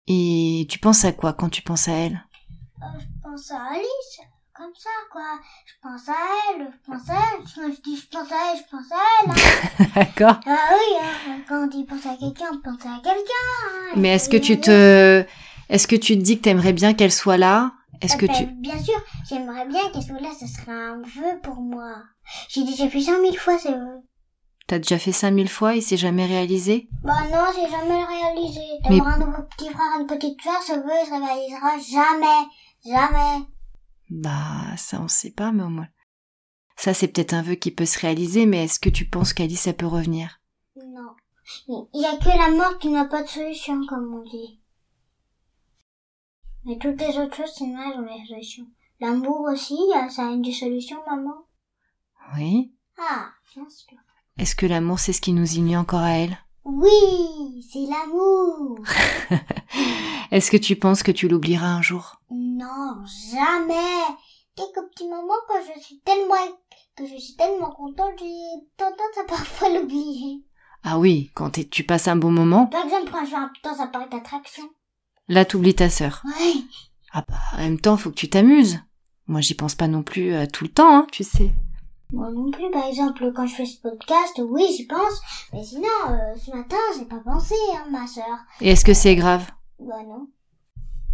Et 0.07 0.67
tu 0.71 0.79
penses 0.79 1.05
à 1.05 1.13
quoi 1.13 1.35
quand 1.35 1.51
tu 1.51 1.61
penses 1.61 1.89
à 1.89 1.93
elle? 1.93 2.25
Euh, 2.81 2.99
je 2.99 3.07
pense 3.23 3.51
à 3.51 3.63
Alice, 3.73 4.21
comme 4.59 4.75
ça, 4.77 4.91
quoi. 5.13 5.23
Je 5.67 5.73
pense 5.81 6.09
à 6.09 6.17
elle, 6.51 6.69
je 6.73 6.91
pense 6.91 7.09
à 7.09 7.15
elle. 7.15 7.45
Quand 7.55 7.73
je 7.73 7.81
dis 7.81 7.97
je 7.97 8.07
pense 8.09 8.31
à 8.33 8.37
elle, 8.53 8.59
je 8.59 8.71
pense 8.71 8.93
à 8.93 8.99
elle. 9.23 9.31
hein. 9.31 9.87
D'accord. 9.95 10.41
ah 10.47 10.71
oui, 10.73 10.97
hein, 11.01 11.39
quand 11.49 11.63
on 11.65 11.67
dit 11.69 11.85
pense 11.85 12.05
à 12.07 12.17
quelqu'un, 12.17 12.47
on 12.53 12.61
pense 12.61 12.85
à 12.85 12.97
quelqu'un. 13.03 13.49
hein. 13.65 13.93
Mais 13.97 14.09
est-ce 14.09 14.29
que 14.29 14.37
tu 14.37 14.61
te, 14.61 15.25
est-ce 15.69 15.87
que 15.87 15.97
tu 15.97 16.17
te 16.19 16.23
dis 16.23 16.39
que 16.39 16.43
t'aimerais 16.43 16.73
bien 16.73 16.93
qu'elle 16.95 17.13
soit 17.13 17.39
là? 17.39 17.73
Est-ce 18.01 18.15
Ah 18.15 18.19
que 18.19 18.27
ben, 18.27 18.33
tu, 18.35 18.45
Bien 18.61 18.79
sûr, 18.83 19.01
j'aimerais 19.29 19.67
bien 19.67 19.89
qu'elle 19.91 20.03
soit 20.03 20.21
là, 20.21 20.31
ce 20.39 20.47
serait 20.47 20.73
un 20.73 20.99
vœu 21.03 21.41
pour 21.43 21.57
moi. 21.57 21.95
J'ai 22.49 22.65
déjà 22.65 22.89
fait 22.89 23.01
cent 23.01 23.21
mille 23.23 23.39
fois 23.39 23.59
ce 23.59 23.69
vœu. 23.69 24.03
t'as 24.67 24.79
déjà 24.79 24.99
fait 24.99 25.13
5000 25.13 25.49
fois 25.49 25.75
et 25.77 25.81
c'est 25.81 25.97
jamais 25.97 26.27
réalisé? 26.27 26.89
Bah 27.03 27.15
non, 27.33 27.45
j'ai 27.55 27.69
jamais 27.71 28.05
réalisé. 28.05 28.61
Mais- 28.91 28.99
D'avoir 28.99 29.15
un 29.15 29.19
nouveau 29.19 29.43
petit 29.57 29.71
frère, 29.71 29.99
une 30.01 30.07
petite 30.07 30.41
soeur, 30.43 30.63
ce 30.63 30.75
vœu, 30.75 30.93
il 31.03 31.07
se 31.07 31.11
réalisera 31.11 31.79
jamais. 31.79 32.47
Jamais. 32.85 33.45
Bah, 34.11 34.77
ça 34.77 35.01
on 35.01 35.09
sait 35.09 35.33
pas, 35.33 35.53
mais 35.53 35.63
au 35.63 35.69
moins. 35.69 35.89
Ça 36.77 36.95
c'est 36.95 37.09
peut-être 37.09 37.35
un 37.35 37.43
vœu 37.43 37.55
qui 37.55 37.71
peut 37.71 37.87
se 37.87 37.99
réaliser, 37.99 38.47
mais 38.47 38.65
est-ce 38.65 38.81
que 38.81 38.89
tu 38.89 39.09
penses 39.09 39.33
qu'Alice 39.33 39.67
elle 39.67 39.77
peut 39.77 39.87
revenir? 39.87 40.41
Non. 40.77 41.15
Il 41.69 42.03
y 42.03 42.07
a 42.07 42.17
que 42.19 42.29
la 42.29 42.57
mort 42.57 42.79
qui 42.79 42.89
n'a 42.89 43.07
pas 43.07 43.23
de 43.23 43.29
solution, 43.29 43.85
comme 43.87 44.15
on 44.15 44.23
dit. 44.23 44.61
Mais 46.65 46.77
toutes 46.79 47.01
les 47.01 47.19
autres 47.19 47.37
choses, 47.37 47.55
c'est 47.57 47.67
mal, 47.67 47.99
ont 47.99 48.03
des 48.03 48.27
solutions. 48.27 48.67
L'amour 49.01 49.49
aussi, 49.51 49.79
euh, 49.97 50.09
ça 50.09 50.27
a 50.27 50.31
une 50.33 50.43
des 50.43 50.53
solutions, 50.53 50.99
maman. 51.07 51.47
Oui. 52.37 52.75
Ah, 52.99 53.31
bien 53.55 53.69
sûr. 53.69 53.97
Est-ce 54.37 54.55
que 54.55 54.67
l'amour 54.67 54.99
c'est 54.99 55.13
ce 55.13 55.21
qui 55.21 55.33
nous 55.33 55.57
unit 55.57 55.77
encore 55.77 56.01
à 56.01 56.11
elle? 56.11 56.39
Oui, 56.65 57.65
c'est 57.73 57.87
l'amour. 57.87 58.79
Est-ce 60.31 60.51
que 60.51 60.57
tu 60.57 60.77
penses 60.77 61.03
que 61.03 61.13
tu 61.13 61.29
l'oublieras 61.29 61.67
un 61.69 61.83
jour? 61.83 62.21
Non, 62.31 62.97
jamais. 63.33 64.03
Quelques 64.55 64.87
petits 64.91 65.09
moments 65.09 65.35
quand 65.49 65.61
je 65.75 65.81
suis 65.81 66.01
tellement, 66.01 66.35
que 66.97 67.07
je 67.07 67.17
suis 67.19 67.37
tellement 67.37 67.71
contente, 67.71 68.13
j'ai 68.19 68.67
tendance 68.77 69.19
à 69.21 69.25
parfois 69.27 69.69
l'oublier. 69.79 70.43
Ah 70.85 70.99
oui, 70.99 71.31
quand 71.35 71.51
tu 71.71 71.85
passes 71.85 72.09
un 72.09 72.17
bon 72.17 72.31
moment, 72.31 72.67
Par 72.67 72.85
exemple, 72.85 73.11
quand 73.13 73.25
je 73.25 73.31
vais 73.31 73.37
un- 73.37 73.53
dans 73.65 73.81
un 73.81 73.87
parc 73.87 74.11
d'attractions. 74.11 74.69
là 75.29 75.45
t'oublies 75.45 75.75
ta 75.75 75.89
sœur. 75.91 76.23
Ouais. 76.25 76.61
Ah 77.13 77.25
bah, 77.27 77.37
en 77.55 77.59
même 77.59 77.81
temps, 77.81 77.97
faut 77.97 78.11
que 78.11 78.15
tu 78.17 78.29
t'amuses. 78.29 78.81
Moi, 79.27 79.41
j'y 79.41 79.55
pense 79.55 79.75
pas 79.75 79.89
non 79.89 80.03
plus 80.03 80.33
euh, 80.33 80.47
tout 80.47 80.65
le 80.65 80.71
temps, 80.71 80.97
hein, 80.99 81.07
tu 81.13 81.25
sais. 81.25 81.51
Moi 82.13 82.31
non 82.31 82.51
plus, 82.51 82.71
par 82.71 82.87
exemple, 82.87 83.33
quand 83.35 83.47
je 83.47 83.55
fais 83.55 83.67
ce 83.67 83.81
podcast, 83.81 84.41
oui, 84.43 84.65
j'y 84.77 84.87
pense. 84.87 85.21
Mais 85.53 85.63
sinon, 85.63 85.89
euh, 86.09 86.35
ce 86.37 86.51
matin, 86.51 86.77
j'ai 86.99 87.05
pas 87.05 87.21
pensé, 87.21 87.55
hein, 87.77 87.87
ma 87.91 88.07
sœur. 88.07 88.25
Et 88.61 88.71
est-ce 88.71 88.85
que 88.85 88.95
c'est 88.95 89.15
grave? 89.15 89.47
Bah 89.79 90.03
non. 90.07 90.27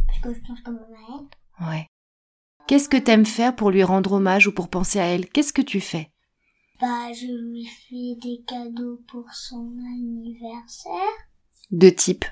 Parce 0.06 0.20
que 0.20 0.34
je 0.34 0.40
pense 0.46 0.60
quand 0.64 0.72
même 0.72 0.82
à 0.82 1.18
elle. 1.18 1.66
Ouais. 1.68 1.86
Qu'est-ce 2.68 2.88
que 2.88 2.96
t'aimes 2.96 3.26
faire 3.26 3.56
pour 3.56 3.70
lui 3.70 3.82
rendre 3.82 4.12
hommage 4.12 4.46
ou 4.46 4.52
pour 4.52 4.68
penser 4.68 5.00
à 5.00 5.06
elle? 5.06 5.28
Qu'est-ce 5.28 5.52
que 5.52 5.62
tu 5.62 5.80
fais? 5.80 6.10
Bah, 6.80 7.12
je 7.12 7.26
lui 7.26 7.66
fais 7.66 8.18
des 8.22 8.42
cadeaux 8.46 9.00
pour 9.08 9.28
son 9.32 9.74
anniversaire. 9.84 10.92
De 11.70 11.90
type? 11.90 12.24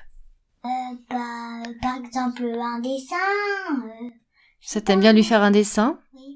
Euh, 0.65 0.69
bah, 1.09 1.63
par 1.81 1.97
exemple, 1.97 2.45
un 2.45 2.79
dessin. 2.79 3.15
Euh, 3.85 4.09
Ça 4.61 4.79
t'aime 4.81 5.01
bien 5.01 5.13
lui 5.13 5.23
faire 5.23 5.43
un 5.43 5.51
dessin? 5.51 5.99
Oui. 6.13 6.32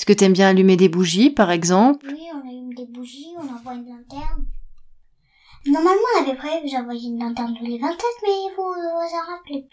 Est-ce 0.00 0.06
que 0.06 0.14
t'aimes 0.14 0.32
bien 0.32 0.48
allumer 0.48 0.78
des 0.78 0.88
bougies, 0.88 1.28
par 1.28 1.50
exemple? 1.50 2.06
Oui, 2.10 2.22
on 2.34 2.48
allume 2.48 2.72
des 2.72 2.86
bougies, 2.86 3.34
on 3.36 3.42
envoie 3.54 3.74
une 3.74 3.84
lanterne. 3.86 4.46
Normalement, 5.66 6.00
on 6.16 6.22
avait 6.22 6.38
prévu 6.38 6.62
que 6.64 6.70
j'envoyais 6.70 7.06
une 7.08 7.20
lanterne 7.22 7.54
tous 7.58 7.66
les 7.66 7.76
27, 7.78 8.00
mais 8.22 8.30
il 8.30 8.50
faut 8.56 8.72
s'en 8.72 9.30
rappeler. 9.30 9.68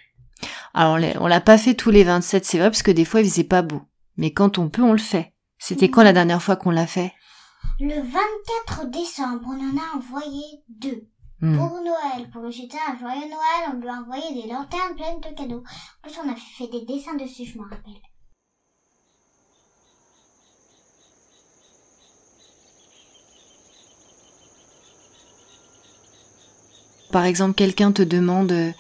Alors, 0.74 0.96
on 0.96 0.98
l'a- 0.98 1.22
on 1.22 1.28
l'a 1.28 1.40
pas 1.40 1.58
fait 1.58 1.76
tous 1.76 1.92
les 1.92 2.04
27, 2.04 2.44
c'est 2.44 2.58
vrai, 2.58 2.70
parce 2.70 2.84
que 2.84 2.92
des 2.92 3.06
fois, 3.06 3.22
il 3.22 3.30
faisait 3.30 3.46
pas 3.46 3.62
beau. 3.62 3.84
Mais 4.18 4.34
quand 4.34 4.58
on 4.58 4.68
peut, 4.68 4.82
on 4.82 4.92
le 4.92 4.98
fait. 4.98 5.34
C'était 5.60 5.90
quand 5.90 6.04
la 6.04 6.12
dernière 6.12 6.44
fois 6.44 6.58
qu'on 6.58 6.72
l'a 6.72 6.88
fait? 6.88 7.14
Le 7.80 7.96
24 7.96 8.88
décembre, 8.92 9.46
on 9.48 9.52
en 9.54 9.78
a 9.82 9.96
envoyé 9.96 10.44
deux. 10.68 11.08
Hmm. 11.40 11.56
Pour 11.58 11.72
Noël, 11.80 12.30
pour 12.34 12.42
le 12.42 12.52
jeter 12.52 12.76
un 12.86 12.98
joyeux 13.00 13.30
Noël, 13.30 13.72
on 13.74 13.80
lui 13.80 13.88
a 13.88 13.94
envoyé 13.94 14.42
des 14.42 14.50
lanternes 14.50 14.94
pleines 14.98 15.22
de 15.22 15.34
cadeaux. 15.38 15.64
En 16.04 16.10
plus, 16.10 16.18
on 16.22 16.30
a 16.30 16.36
fait 16.36 16.68
des 16.68 16.84
dessins 16.84 17.16
dessus, 17.16 17.46
je 17.46 17.58
me 17.58 17.64
rappelle. 17.64 18.02
Par 27.12 27.26
exemple, 27.26 27.56
quelqu'un 27.56 27.92
te 27.92 28.02
demande 28.02 28.52
euh, 28.52 28.72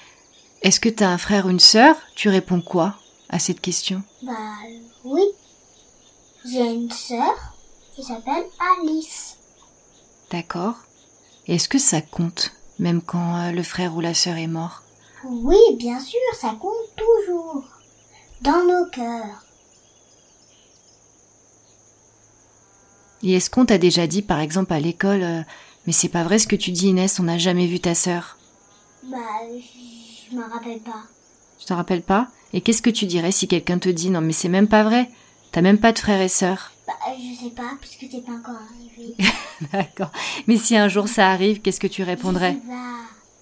Est-ce 0.61 0.79
que 0.79 0.89
t'as 0.89 1.07
un 1.07 1.17
frère 1.17 1.45
ou 1.45 1.49
une 1.49 1.59
sœur? 1.59 1.95
Tu 2.15 2.29
réponds 2.29 2.61
quoi 2.61 2.95
à 3.29 3.39
cette 3.39 3.61
question? 3.61 4.03
Bah, 4.23 4.33
oui. 5.03 5.23
J'ai 6.49 6.65
une 6.65 6.91
sœur 6.91 7.33
qui 7.95 8.03
s'appelle 8.03 8.45
Alice. 8.81 9.37
D'accord. 10.31 10.75
Est-ce 11.47 11.69
que 11.69 11.79
ça 11.79 12.01
compte, 12.01 12.53
même 12.79 13.01
quand 13.01 13.37
euh, 13.37 13.51
le 13.51 13.63
frère 13.63 13.95
ou 13.95 14.01
la 14.01 14.13
sœur 14.13 14.37
est 14.37 14.47
mort? 14.47 14.83
Oui, 15.25 15.57
bien 15.77 15.99
sûr, 15.99 16.19
ça 16.39 16.55
compte 16.59 16.73
toujours. 16.95 17.63
Dans 18.41 18.63
nos 18.65 18.85
cœurs. 18.91 19.43
Et 23.23 23.33
est-ce 23.33 23.49
qu'on 23.49 23.65
t'a 23.65 23.77
déjà 23.77 24.05
dit, 24.05 24.21
par 24.21 24.39
exemple, 24.39 24.73
à 24.73 24.79
l'école, 24.79 25.23
euh, 25.23 25.41
mais 25.87 25.93
c'est 25.93 26.09
pas 26.09 26.23
vrai 26.23 26.37
ce 26.37 26.47
que 26.47 26.55
tu 26.55 26.71
dis, 26.71 26.89
Inès, 26.89 27.19
on 27.19 27.23
n'a 27.23 27.37
jamais 27.37 27.65
vu 27.65 27.79
ta 27.79 27.95
sœur 27.95 28.37
Bah, 29.03 29.17
je 30.29 30.35
me 30.35 30.43
rappelle 30.43 30.79
pas. 30.81 31.03
Je 31.59 31.65
te 31.65 31.73
rappelle 31.73 32.03
pas? 32.03 32.27
Et 32.53 32.61
qu'est-ce 32.61 32.81
que 32.81 32.89
tu 32.89 33.05
dirais 33.05 33.31
si 33.31 33.47
quelqu'un 33.47 33.79
te 33.79 33.89
dit, 33.89 34.09
non 34.09 34.21
mais 34.21 34.33
c'est 34.33 34.49
même 34.49 34.67
pas 34.67 34.83
vrai? 34.83 35.09
T'as 35.51 35.61
même 35.61 35.79
pas 35.79 35.91
de 35.93 35.99
frères 35.99 36.21
et 36.21 36.27
sœurs 36.29 36.71
Bah, 36.85 36.93
je 37.17 37.43
sais 37.45 37.51
pas, 37.51 37.71
puisque 37.81 38.11
c'est 38.11 38.23
pas 38.25 38.33
encore 38.33 38.55
arrivé. 38.69 39.15
D'accord. 39.73 40.11
Mais 40.45 40.57
si 40.57 40.75
un 40.77 40.87
jour 40.87 41.07
ça 41.07 41.29
arrive, 41.29 41.61
qu'est-ce 41.61 41.79
que 41.79 41.87
tu 41.87 42.03
répondrais 42.03 42.53
Je 42.53 42.57
sais 42.59 42.67
pas. 42.67 42.97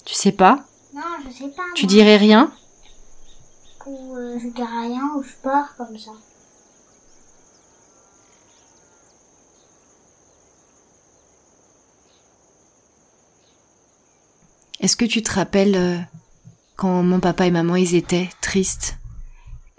Tu 0.06 0.14
sais 0.16 0.32
pas? 0.32 0.66
Non, 0.94 1.02
je 1.28 1.32
sais 1.36 1.50
pas. 1.50 1.64
Tu 1.76 1.86
moi. 1.86 1.90
dirais 1.94 2.18
rien? 2.18 2.52
Ou 3.88 4.16
euh, 4.16 4.40
je 4.40 4.48
dirais 4.50 4.88
rien, 4.88 5.12
ou 5.18 5.22
je 5.24 5.34
pars 5.44 5.76
comme 5.78 5.98
ça. 5.98 6.12
Est-ce 14.86 14.98
que 14.98 15.06
tu 15.06 15.24
te 15.24 15.32
rappelles 15.32 15.76
euh, 15.76 15.98
quand 16.76 17.02
mon 17.02 17.20
papa 17.20 17.48
et 17.48 17.50
maman 17.50 17.76
ils 17.76 17.96
étaient 17.96 18.30
tristes? 18.40 19.00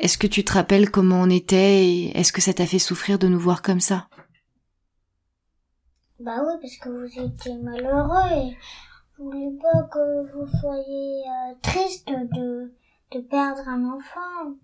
Est-ce 0.01 0.19
que 0.19 0.27
tu 0.27 0.45
te 0.45 0.55
rappelles 0.55 0.91
comment 0.91 1.21
on 1.21 1.31
était 1.31 1.87
et 1.87 2.19
est-ce 2.19 2.33
que 2.33 2.41
ça 2.41 2.53
t'a 2.53 2.67
fait 2.67 2.81
souffrir 2.81 3.17
de 3.17 3.29
nous 3.29 3.39
voir 3.39 3.63
comme 3.63 3.79
ça? 3.79 4.09
Bah 6.19 6.41
oui, 6.45 6.55
parce 6.61 6.77
que 6.79 6.89
vous 6.89 7.25
étiez 7.25 7.55
malheureux 7.59 8.33
et 8.33 8.57
je 9.17 9.23
voulais 9.23 9.57
pas 9.63 9.85
que 9.85 10.33
vous 10.33 10.49
soyez 10.59 11.23
euh, 11.23 11.55
triste 11.63 12.09
de, 12.09 12.75
de 13.13 13.21
perdre 13.21 13.63
un 13.69 13.85
enfant. 13.85 14.57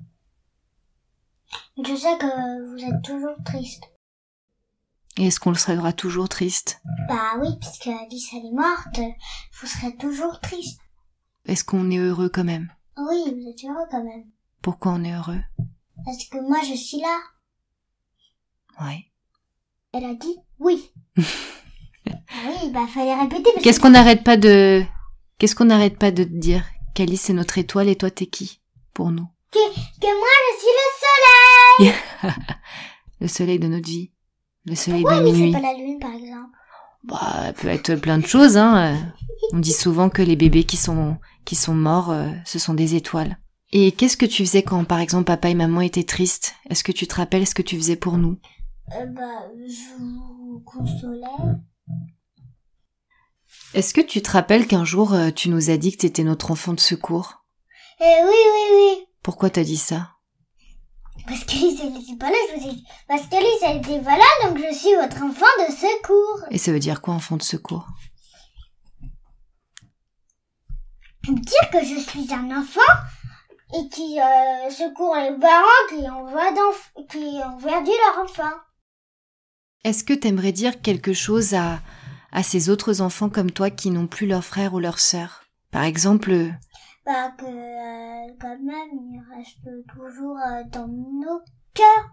Je 1.85 1.95
sais 1.95 2.19
que 2.19 2.69
vous 2.69 2.85
êtes 2.85 3.03
toujours 3.05 3.37
triste. 3.45 3.85
Et 5.19 5.27
est-ce 5.27 5.41
qu'on 5.41 5.51
le 5.51 5.57
sera 5.57 5.93
toujours 5.93 6.29
triste 6.29 6.81
Bah 7.09 7.35
oui, 7.41 7.49
puisque 7.61 7.87
Alice 7.87 8.31
elle 8.33 8.47
est 8.47 8.53
morte, 8.53 9.01
vous 9.61 9.67
serez 9.67 9.95
toujours 9.97 10.41
triste. 10.41 10.81
Est-ce 11.47 11.65
qu'on 11.65 11.91
est 11.91 11.99
heureux 11.99 12.31
quand 12.31 12.45
même 12.45 12.73
Oui, 12.97 13.23
vous 13.27 13.49
êtes 13.51 13.65
heureux 13.65 13.87
quand 13.91 14.03
même. 14.05 14.25
Pourquoi 14.63 14.93
on 14.93 15.05
est 15.05 15.13
heureux 15.15 15.41
Parce 16.05 16.25
que 16.31 16.39
moi 16.41 16.59
je 16.67 16.75
suis 16.75 16.99
là. 16.99 17.19
Ouais. 18.81 19.05
Elle 19.93 20.05
a 20.05 20.15
dit 20.15 20.37
oui. 20.59 20.91
ah 21.19 21.23
oui, 22.47 22.71
bah 22.71 22.87
fallait 22.87 23.15
répéter 23.15 23.51
Qu'est-ce 23.63 23.79
que... 23.81 23.85
qu'on 23.85 23.91
n'arrête 23.91 24.25
pas 24.25 24.37
de 24.39 24.83
Qu'est-ce 25.39 25.55
qu'on 25.55 25.67
n'arrête 25.67 25.99
pas 25.99 26.11
de 26.11 26.25
te 26.25 26.29
dire 26.31 26.65
Qu'Alice 26.95 27.23
c'est 27.23 27.33
notre 27.35 27.59
étoile 27.59 27.89
et 27.89 27.97
toi 27.97 28.11
t'es 28.11 28.27
qui 28.27 28.61
pour 28.95 29.11
nous 29.11 29.27
que, 29.51 29.59
que 29.59 30.07
moi 30.19 30.29
je 30.49 30.59
suis 30.59 31.91
le 31.91 31.93
soleil 31.93 32.35
Le 33.21 33.29
soleil 33.29 33.59
de 33.59 33.69
notre 33.69 33.87
vie, 33.89 34.12
le 34.65 34.75
soleil 34.75 35.05
minuit. 35.05 35.53
pas 35.53 35.61
la 35.61 35.75
lune 35.75 35.99
par 35.99 36.15
exemple? 36.15 36.57
Bah, 37.05 37.45
elle 37.47 37.55
peut 37.55 37.69
être 37.69 37.97
plein 37.97 38.19
de 38.19 38.27
choses. 38.27 38.57
Hein. 38.57 38.97
On 39.53 39.59
dit 39.59 39.73
souvent 39.73 40.09
que 40.09 40.23
les 40.23 40.37
bébés 40.37 40.65
qui 40.65 40.77
sont 40.77 41.17
qui 41.45 41.57
sont 41.57 41.75
morts, 41.75 42.11
euh, 42.11 42.31
ce 42.45 42.59
sont 42.59 42.75
des 42.75 42.95
étoiles. 42.95 43.39
Et 43.73 43.93
qu'est-ce 43.93 44.17
que 44.17 44.27
tu 44.27 44.45
faisais 44.45 44.63
quand, 44.63 44.85
par 44.85 45.01
exemple, 45.01 45.25
papa 45.25 45.49
et 45.49 45.55
maman 45.55 45.81
étaient 45.81 46.05
tristes? 46.05 46.55
Est-ce 46.69 46.85
que 46.85 46.93
tu 46.93 47.07
te 47.07 47.15
rappelles 47.15 47.47
ce 47.47 47.55
que 47.55 47.63
tu 47.63 47.77
faisais 47.77 47.97
pour 47.97 48.19
nous? 48.19 48.39
Euh, 48.95 49.07
bah, 49.07 49.49
je 49.67 49.99
vous 49.99 50.63
consolais. 50.65 51.27
Est-ce 53.75 53.95
que 53.95 54.03
tu 54.03 54.21
te 54.21 54.31
rappelles 54.31 54.67
qu'un 54.67 54.85
jour 54.85 55.15
euh, 55.15 55.31
tu 55.31 55.49
nous 55.49 55.71
as 55.71 55.79
dit 55.79 55.93
que 55.93 56.03
t'étais 56.03 56.25
notre 56.25 56.51
enfant 56.51 56.75
de 56.75 56.81
secours? 56.81 57.45
Eh 58.01 58.25
oui, 58.25 58.29
oui, 58.29 58.77
oui. 58.77 59.07
Pourquoi 59.23 59.49
t'as 59.49 59.65
dit 59.65 59.79
ça? 59.79 60.11
Parce 61.27 61.45
que 61.45 61.53
Lise, 61.53 61.81
elle 61.83 61.97
était 61.97 62.17
pas 62.17 62.31
là, 62.31 62.37
je 62.51 62.61
vous 62.61 62.69
ai 62.69 62.73
dit. 62.73 62.85
Parce 63.09 63.23
que 63.23 63.37
Lise, 63.37 63.63
elle 63.63 63.77
était 63.79 64.05
pas 64.05 64.17
là, 64.17 64.25
donc 64.45 64.59
je 64.59 64.75
suis 64.75 64.95
votre 64.95 65.23
enfant 65.23 65.47
de 65.67 65.73
secours. 65.73 66.45
Et 66.51 66.59
ça 66.59 66.73
veut 66.73 66.81
dire 66.81 67.01
quoi, 67.01 67.15
enfant 67.15 67.37
de 67.37 67.43
secours? 67.43 67.87
Dire 71.25 71.71
que 71.71 71.85
je 71.85 72.01
suis 72.01 72.33
un 72.35 72.51
enfant 72.51 72.81
et 73.75 73.89
qui 73.89 74.21
euh, 74.21 74.71
secourent 74.71 75.17
les 75.17 75.39
parents 75.39 75.89
qui 75.89 76.09
ont, 76.11 77.07
qui 77.09 77.39
leur 77.39 78.25
enfant. 78.25 78.57
Est-ce 79.85 80.05
que 80.05 80.13
t'aimerais 80.13 80.53
dire 80.53 80.83
quelque 80.83 81.13
chose 81.13 81.55
à, 81.55 81.81
à 82.33 82.43
ces 82.43 82.71
autres 82.71 83.01
enfants 83.01 83.29
comme 83.29 83.51
toi 83.51 83.71
qui 83.71 83.91
n'ont 83.91 84.07
plus 84.07 84.27
leur 84.27 84.45
frère 84.45 84.75
ou 84.75 84.81
leur 84.81 84.99
sœur 84.99 85.45
Par 85.71 85.85
exemple, 85.85 86.53
Bah 87.05 87.31
que 87.33 87.45
euh, 87.45 88.35
quand 88.41 88.59
même 88.61 88.91
ils 88.93 89.23
restent 89.35 89.87
toujours 89.89 90.37
euh, 90.39 90.63
dans 90.71 90.87
nos 90.87 91.41
cœurs. 91.75 92.11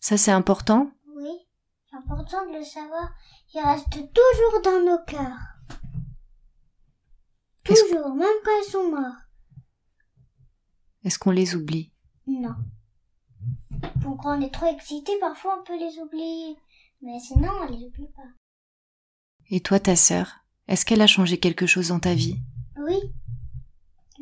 ça 0.00 0.16
c'est 0.16 0.32
important 0.32 0.90
Oui, 1.14 1.30
c'est 1.88 1.96
important 1.96 2.44
de 2.50 2.58
le 2.58 2.64
savoir. 2.64 3.12
Ils 3.54 3.60
restent 3.60 3.90
toujours 3.90 4.62
dans 4.64 4.84
nos 4.84 4.98
cœurs. 5.04 5.38
Toujours, 7.64 8.14
même 8.14 8.28
quand 8.44 8.50
ils 8.66 8.70
sont 8.70 8.90
morts. 8.90 9.16
Est-ce 11.04 11.18
qu'on 11.18 11.30
les 11.30 11.54
oublie? 11.54 11.92
Non. 12.26 12.54
Donc 14.02 14.22
quand 14.22 14.36
on 14.38 14.40
est 14.42 14.52
trop 14.52 14.66
excité, 14.66 15.12
parfois 15.20 15.58
on 15.60 15.64
peut 15.64 15.78
les 15.78 15.98
oublier. 15.98 16.56
Mais 17.00 17.18
sinon, 17.20 17.50
on 17.62 17.66
les 17.70 17.84
oublie 17.86 18.08
pas. 18.16 18.22
Et 19.50 19.60
toi, 19.60 19.78
ta 19.78 19.94
sœur, 19.96 20.40
est-ce 20.68 20.84
qu'elle 20.84 21.02
a 21.02 21.06
changé 21.06 21.38
quelque 21.38 21.66
chose 21.66 21.88
dans 21.88 22.00
ta 22.00 22.14
vie? 22.14 22.38
Oui. 22.78 22.98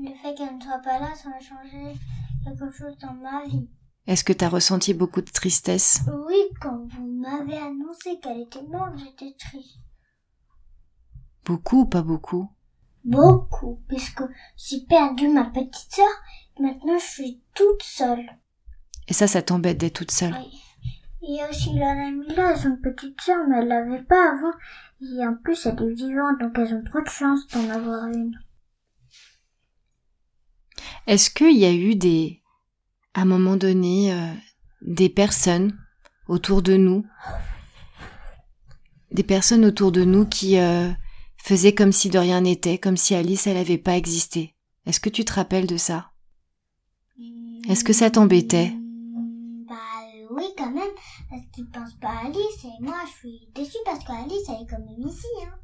Le 0.05 0.13
fait 0.17 0.35
qu'elle 0.35 0.57
ne 0.57 0.61
soit 0.61 0.81
pas 0.81 0.99
là, 0.99 1.15
ça 1.15 1.29
a 1.29 1.41
changé 1.41 1.95
quelque 2.45 2.73
chose 2.73 2.99
dans 2.99 3.15
ma 3.15 3.45
vie. 3.45 3.69
Est-ce 4.09 4.25
que 4.25 4.33
t'as 4.33 4.49
ressenti 4.49 4.95
beaucoup 4.95 5.21
de 5.21 5.31
tristesse? 5.31 6.01
Oui, 6.27 6.35
quand 6.61 6.89
vous 6.89 7.07
m'avez 7.07 7.57
annoncé 7.57 8.19
qu'elle 8.21 8.41
était 8.41 8.65
morte, 8.65 8.99
j'étais 8.99 9.37
triste. 9.39 9.79
Beaucoup 11.45 11.83
ou 11.83 11.87
pas 11.87 12.03
beaucoup? 12.03 12.51
Beaucoup, 13.05 13.81
puisque 13.87 14.25
j'ai 14.57 14.81
perdu 14.89 15.29
ma 15.29 15.45
petite 15.45 15.93
sœur. 15.93 16.23
Maintenant, 16.59 16.99
je 16.99 17.05
suis 17.05 17.43
toute 17.55 17.83
seule. 17.83 18.27
Et 19.07 19.13
ça, 19.13 19.29
ça 19.29 19.41
t'embête 19.41 19.79
d'être 19.79 19.99
toute 19.99 20.11
seule? 20.11 20.35
Oui. 20.35 20.59
Il 21.23 21.37
y 21.37 21.41
a 21.41 21.49
aussi 21.49 21.73
la 21.75 21.95
Namila, 21.95 22.57
son 22.57 22.77
petite 22.77 23.21
sœur, 23.21 23.47
mais 23.49 23.59
elle 23.59 23.69
l'avait 23.69 24.03
pas 24.03 24.33
avant. 24.33 24.53
Et 25.01 25.25
en 25.25 25.37
plus, 25.37 25.65
elle 25.67 25.81
est 25.81 25.95
vivante, 25.95 26.41
donc 26.41 26.59
elles 26.59 26.75
ont 26.75 26.83
trop 26.83 27.03
de 27.03 27.09
chance 27.09 27.47
d'en 27.49 27.71
avoir 27.71 28.09
une. 28.09 28.37
Est-ce 31.07 31.31
qu'il 31.31 31.57
y 31.59 31.65
a 31.65 31.73
eu 31.73 31.95
des, 31.95 32.43
à 33.15 33.23
un 33.23 33.25
moment 33.25 33.57
donné, 33.57 34.13
euh, 34.13 34.33
des 34.83 35.09
personnes 35.09 35.77
autour 36.29 36.63
de 36.63 36.77
nous, 36.77 37.05
des 39.11 39.23
personnes 39.23 39.65
autour 39.65 39.93
de 39.93 40.05
nous 40.05 40.27
qui 40.27 40.59
euh, 40.59 40.91
faisaient 41.37 41.75
comme 41.75 41.93
si 41.93 42.09
de 42.09 42.19
rien 42.19 42.41
n'était, 42.41 42.79
comme 42.79 42.97
si 42.97 43.15
Alice, 43.15 43.47
elle 43.47 43.57
n'avait 43.57 43.79
pas 43.79 43.97
existé 43.97 44.55
Est-ce 44.87 45.01
que 45.01 45.11
tu 45.11 45.25
te 45.25 45.33
rappelles 45.33 45.67
de 45.67 45.77
ça? 45.77 46.11
Est-ce 47.69 47.85
que 47.85 47.93
ça 47.93 48.11
t'embêtait? 48.11 48.73
Bah 49.69 49.75
oui, 50.31 50.45
quand 50.57 50.71
même, 50.71 50.91
parce 51.31 51.43
qu'ils 51.53 51.69
pensent 51.71 51.95
pas 52.01 52.09
à 52.09 52.27
Alice, 52.27 52.65
et 52.65 52.83
moi, 52.83 52.97
je 53.07 53.19
suis 53.19 53.49
déçue 53.55 53.79
parce 53.85 54.05
qu'Alice, 54.05 54.49
elle 54.49 54.63
est 54.63 54.71
quand 54.71 54.79
même 54.79 55.07
ici, 55.09 55.27
hein. 55.45 55.55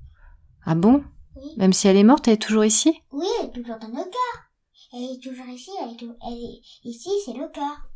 Ah 0.64 0.74
bon? 0.74 1.02
Oui. 1.36 1.54
Même 1.56 1.72
si 1.72 1.88
elle 1.88 1.96
est 1.96 2.04
morte, 2.04 2.28
elle 2.28 2.34
est 2.34 2.42
toujours 2.42 2.64
ici? 2.64 3.02
Oui, 3.12 3.26
elle 3.40 3.46
est 3.48 3.52
toujours 3.52 3.78
dans 3.78 3.88
nos 3.88 4.04
cœurs. 4.04 4.47
Elle 4.92 5.02
est 5.16 5.22
toujours 5.22 5.46
ici, 5.46 5.70
elle 5.82 5.90
est, 5.90 6.16
elle 6.26 6.32
est 6.44 6.60
ici, 6.84 7.10
c'est 7.24 7.34
le 7.34 7.48
cœur. 7.48 7.88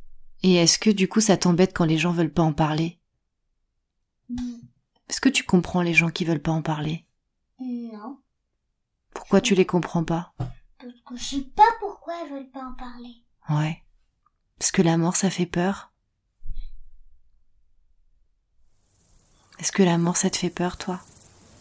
Et 0.43 0.55
est-ce 0.57 0.79
que 0.79 0.91
du 0.91 1.09
coup 1.09 1.21
ça 1.21 1.37
t'embête 1.37 1.73
quand 1.75 1.85
les 1.85 1.99
gens 1.99 2.13
veulent 2.13 2.33
pas 2.33 2.43
en 2.43 2.53
parler? 2.53 2.99
Est-ce 5.09 5.21
que 5.21 5.29
tu 5.29 5.45
comprends 5.45 5.83
les 5.83 5.95
gens 5.95 6.11
qui 6.11 6.25
veulent 6.25 6.43
pas 6.43 6.53
en 6.53 6.63
parler? 6.63 7.07
Non, 7.61 8.19
Pourquoi 9.15 9.41
tu 9.41 9.55
les 9.55 9.67
comprends 9.67 10.05
pas? 10.05 10.35
Parce 10.79 11.01
que 11.07 11.17
je 11.17 11.25
sais 11.37 11.41
pas 11.43 11.63
pourquoi 11.81 12.15
elles 12.23 12.33
veulent 12.33 12.51
pas 12.51 12.65
en 12.65 12.75
parler. 12.75 13.15
Ouais. 13.49 13.83
Parce 14.59 14.73
que 14.73 14.83
la 14.83 14.97
mort, 14.97 15.17
ça 15.17 15.31
fait 15.31 15.47
peur? 15.47 15.93
Est-ce 19.59 19.71
que 19.73 19.83
la 19.83 19.99
mort, 19.99 20.17
ça 20.17 20.29
te 20.31 20.37
fait 20.37 20.51
peur, 20.51 20.77
toi? 20.77 21.01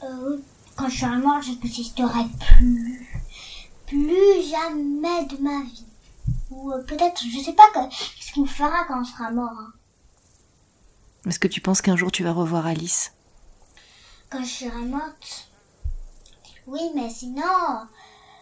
Euh, 0.03 0.37
quand 0.75 0.89
je 0.89 1.01
serai 1.01 1.17
morte, 1.17 1.43
je 1.43 1.51
n'existerai 1.51 2.23
plus. 2.57 3.10
Plus 3.91 4.41
jamais 4.49 5.25
de 5.25 5.37
ma 5.43 5.63
vie. 5.63 5.85
Ou 6.49 6.71
euh, 6.71 6.81
peut-être, 6.83 7.21
je 7.21 7.39
sais 7.39 7.51
pas 7.51 7.69
que- 7.73 7.89
qu'est-ce 7.89 8.33
qu'on 8.33 8.45
fera 8.45 8.85
quand 8.85 9.01
on 9.01 9.03
sera 9.03 9.31
mort. 9.31 9.51
hein. 9.51 9.73
Est-ce 11.27 11.39
que 11.39 11.49
tu 11.49 11.59
penses 11.59 11.81
qu'un 11.81 11.97
jour 11.97 12.09
tu 12.09 12.23
vas 12.23 12.31
revoir 12.31 12.65
Alice? 12.67 13.11
Quand 14.29 14.41
je 14.45 14.49
serai 14.49 14.85
morte. 14.85 15.49
Oui, 16.67 16.79
mais 16.95 17.09
sinon, 17.09 17.43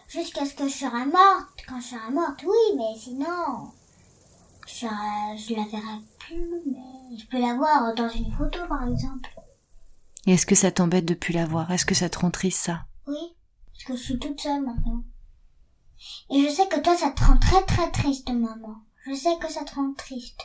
jusqu'à 0.08 0.46
ce 0.46 0.54
que 0.54 0.68
je 0.68 0.72
serai 0.74 1.04
morte. 1.06 1.64
Quand 1.68 1.80
je 1.80 1.88
serai 1.88 2.10
morte, 2.12 2.44
oui, 2.44 2.76
mais 2.76 2.96
sinon, 2.96 3.72
je, 4.68 4.72
serai- 4.72 5.36
je 5.36 5.54
la 5.56 5.64
verrai 5.64 5.98
plus. 6.20 6.62
Mais 6.66 7.18
je 7.18 7.26
peux 7.26 7.40
la 7.40 7.54
voir 7.54 7.92
dans 7.96 8.08
une 8.08 8.30
photo, 8.32 8.60
par 8.68 8.86
exemple. 8.86 9.30
Et 10.26 10.34
est-ce 10.34 10.46
que 10.46 10.54
ça 10.54 10.70
t'embête 10.70 11.06
de 11.06 11.14
plus 11.14 11.32
la 11.32 11.44
voir? 11.46 11.72
Est-ce 11.72 11.86
que 11.86 11.94
ça 11.96 12.08
te 12.08 12.20
rend 12.20 12.30
triste, 12.30 12.62
ça? 12.62 12.84
Oui, 13.08 13.34
parce 13.72 13.84
que 13.84 13.96
je 13.96 14.02
suis 14.02 14.18
toute 14.20 14.40
seule 14.40 14.62
maintenant. 14.62 15.02
Et 16.30 16.42
je 16.42 16.48
sais 16.48 16.68
que 16.68 16.80
toi, 16.80 16.96
ça 16.96 17.10
te 17.10 17.22
rend 17.22 17.38
très 17.38 17.64
très 17.64 17.90
triste, 17.90 18.30
maman. 18.30 18.76
Je 19.06 19.14
sais 19.14 19.36
que 19.40 19.50
ça 19.50 19.64
te 19.64 19.74
rend 19.74 19.92
triste. 19.94 20.40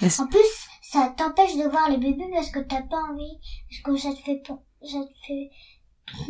En 0.00 0.26
plus, 0.26 0.68
ça 0.82 1.12
t'empêche 1.16 1.56
de 1.56 1.68
voir 1.68 1.90
les 1.90 1.98
bébés 1.98 2.30
parce 2.32 2.50
que 2.50 2.60
t'as 2.60 2.82
pas 2.82 3.02
envie, 3.10 3.38
parce 3.68 3.82
que 3.82 3.96
ça 3.96 4.14
te 4.14 4.20
fait, 4.20 4.42
ça 4.46 5.00
te 5.00 5.26
fait, 5.26 5.50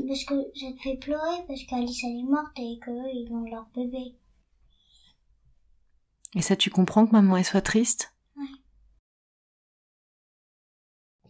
parce 0.07 0.25
que 0.25 0.35
ça 0.59 0.73
te 0.73 0.81
fait 0.83 0.97
pleurer 0.97 1.45
parce 1.47 1.63
qu'Alice 1.65 2.03
elle 2.05 2.19
est 2.19 2.23
morte 2.23 2.59
et 2.59 2.79
qu'eux 2.85 3.11
ils 3.13 3.29
ont 3.31 3.45
leur 3.45 3.67
bébé. 3.75 4.17
Et 6.35 6.43
ça, 6.43 6.57
tu 6.57 6.71
comprends 6.71 7.07
que 7.07 7.13
maman 7.13 7.37
elle 7.37 7.45
soit 7.45 7.61
triste 7.61 8.15
Ouais. 8.37 8.45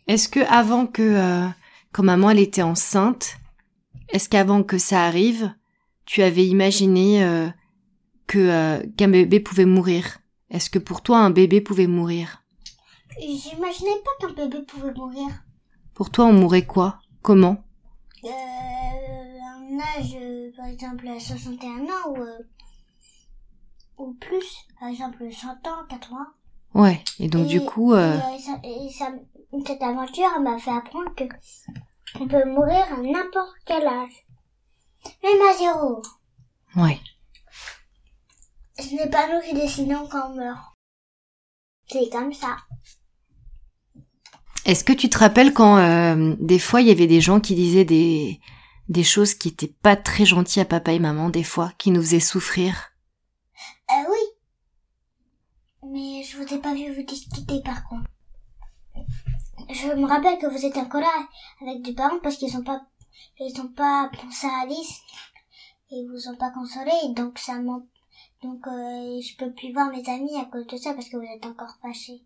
Est-ce 0.07 0.29
que 0.29 0.41
avant 0.41 0.87
que 0.87 1.03
euh, 1.03 1.49
quand 1.93 2.05
maman 2.05 2.31
elle 2.31 2.39
était 2.39 2.63
enceinte, 2.63 3.37
est-ce 4.11 4.29
qu'avant 4.29 4.63
que 4.63 4.79
ça 4.79 5.05
arrive, 5.05 5.53
tu 6.09 6.23
avais 6.23 6.47
imaginé 6.47 7.23
euh, 7.23 7.49
que 8.27 8.39
euh, 8.39 8.83
qu'un 8.97 9.09
bébé 9.09 9.41
pouvait 9.41 9.67
mourir 9.67 10.19
Est-ce 10.51 10.71
que 10.71 10.79
pour 10.79 11.03
toi 11.03 11.19
un 11.19 11.29
bébé 11.31 11.61
pouvait 11.61 11.87
mourir? 11.87 12.43
J'imaginais 13.21 14.01
pas 14.05 14.27
qu'un 14.27 14.33
bébé 14.35 14.63
pouvait 14.67 14.95
mourir. 14.95 15.29
Pour 15.95 16.11
toi 16.11 16.25
on 16.27 16.33
mourrait 16.33 16.65
quoi? 16.67 16.99
Comment? 17.23 17.59
Euh, 18.25 18.29
un 18.29 19.79
âge, 19.79 20.17
euh, 20.21 20.51
par 20.57 20.67
exemple, 20.67 21.07
à 21.09 21.21
61 21.21 21.69
ans 21.85 22.15
ou, 23.99 24.03
ou 24.03 24.15
plus, 24.15 24.47
par 24.81 24.89
exemple 24.89 25.25
100 25.31 25.49
ans, 25.69 25.85
80 25.89 26.27
Ouais. 26.75 27.01
Et 27.21 27.29
donc 27.29 27.47
Et- 27.47 27.49
du 27.49 27.61
coup, 27.61 27.93
euh, 27.93 28.17
et, 28.37 28.41
ça- 28.41 28.61
et 28.65 28.89
ça- 28.91 29.13
cette 29.67 29.83
aventure 29.83 30.41
m'a 30.41 30.59
fait 30.59 30.71
apprendre 30.71 31.15
que 31.17 31.25
on 32.21 32.27
peut 32.27 32.45
mourir 32.47 32.85
à 32.93 33.01
n'importe 33.03 33.55
quel 33.67 33.87
âge. 33.87 34.27
Même 35.23 35.43
à 35.51 35.57
zéro. 35.57 36.03
ouais. 36.77 37.01
Ce 38.79 38.95
n'est 38.95 39.11
pas 39.11 39.27
nous 39.29 39.41
qui 39.43 39.55
décidons 39.55 40.07
quand 40.09 40.31
on 40.31 40.37
meurt. 40.37 40.61
C'est 41.89 42.09
comme 42.11 42.33
ça. 42.33 42.57
Est-ce 44.65 44.85
que 44.85 44.93
tu 44.93 45.09
te 45.09 45.19
rappelles 45.19 45.53
quand 45.53 45.79
euh, 45.79 46.37
des 46.39 46.59
fois 46.59 46.81
il 46.81 46.89
y 46.89 46.93
avait 46.93 47.07
des 47.07 47.21
gens 47.21 47.41
qui 47.41 47.55
disaient 47.55 47.85
des 47.85 48.41
des 48.89 49.05
choses 49.05 49.35
qui 49.35 49.49
étaient 49.49 49.75
pas 49.83 49.97
très 49.97 50.25
gentilles 50.25 50.63
à 50.63 50.65
papa 50.65 50.93
et 50.93 50.99
maman 50.99 51.29
des 51.29 51.43
fois, 51.43 51.73
qui 51.79 51.91
nous 51.91 52.01
faisaient 52.01 52.21
souffrir? 52.21 52.91
Euh, 53.91 54.05
oui. 54.11 55.91
Mais 55.91 56.23
je 56.23 56.37
vous 56.37 56.55
ai 56.55 56.59
pas 56.59 56.75
vu 56.75 56.95
vous 56.95 57.03
discuter 57.03 57.61
par 57.65 57.87
contre. 57.89 58.09
Je 59.71 59.95
me 59.95 60.07
rappelle 60.07 60.39
que 60.39 60.47
vous 60.47 60.65
êtes 60.65 60.77
en 60.77 60.87
colère 60.87 61.29
avec 61.61 61.83
des 61.83 61.95
parents 61.95 62.19
parce 62.23 62.37
qu'ils 62.37 62.57
ont 62.57 62.63
pas, 62.63 62.81
ils 63.41 63.61
ont 63.61 63.69
pas 63.69 64.11
pensé 64.21 64.47
à 64.47 64.63
Alice 64.63 65.01
et 65.91 65.97
ils 65.97 66.09
vous 66.09 66.29
ont 66.29 66.37
pas 66.37 66.51
consolé 66.51 66.93
donc 67.15 67.39
ça 67.39 67.55
donc 68.43 68.67
euh, 68.67 69.21
je 69.21 69.37
peux 69.37 69.53
plus 69.53 69.73
voir 69.73 69.91
mes 69.91 70.09
amis 70.09 70.37
à 70.41 70.45
cause 70.45 70.67
de 70.67 70.77
ça 70.77 70.95
parce 70.95 71.09
que 71.09 71.17
vous 71.17 71.25
êtes 71.25 71.45
encore 71.45 71.77
fâchés. 71.83 72.23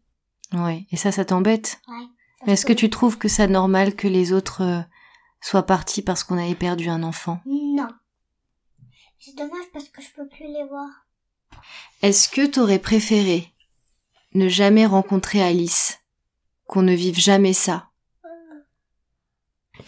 Ouais. 0.52 0.86
Et 0.90 0.96
ça, 0.96 1.10
ça 1.10 1.24
t'embête? 1.24 1.80
Ouais. 1.88 2.06
Mais 2.46 2.52
Est-ce 2.52 2.66
que 2.66 2.72
tu 2.72 2.90
trouves 2.90 3.16
que 3.16 3.28
c'est 3.28 3.48
normal 3.48 3.94
que 3.94 4.08
les 4.08 4.32
autres 4.32 4.62
euh, 4.62 4.80
soient 5.40 5.64
partis 5.64 6.02
parce 6.02 6.24
qu'on 6.24 6.38
avait 6.38 6.54
perdu 6.54 6.88
un 6.88 7.02
enfant? 7.02 7.40
Non. 7.46 7.88
C'est 9.18 9.36
dommage 9.36 9.66
parce 9.72 9.88
que 9.88 10.02
je 10.02 10.10
peux 10.14 10.28
plus 10.28 10.46
les 10.46 10.64
voir. 10.68 10.88
Est-ce 12.02 12.28
que 12.28 12.44
t'aurais 12.44 12.80
préféré 12.80 13.48
ne 14.34 14.48
jamais 14.48 14.84
rencontrer 14.84 15.42
Alice, 15.42 16.00
qu'on 16.66 16.82
ne 16.82 16.94
vive 16.94 17.18
jamais 17.18 17.52
ça? 17.52 17.90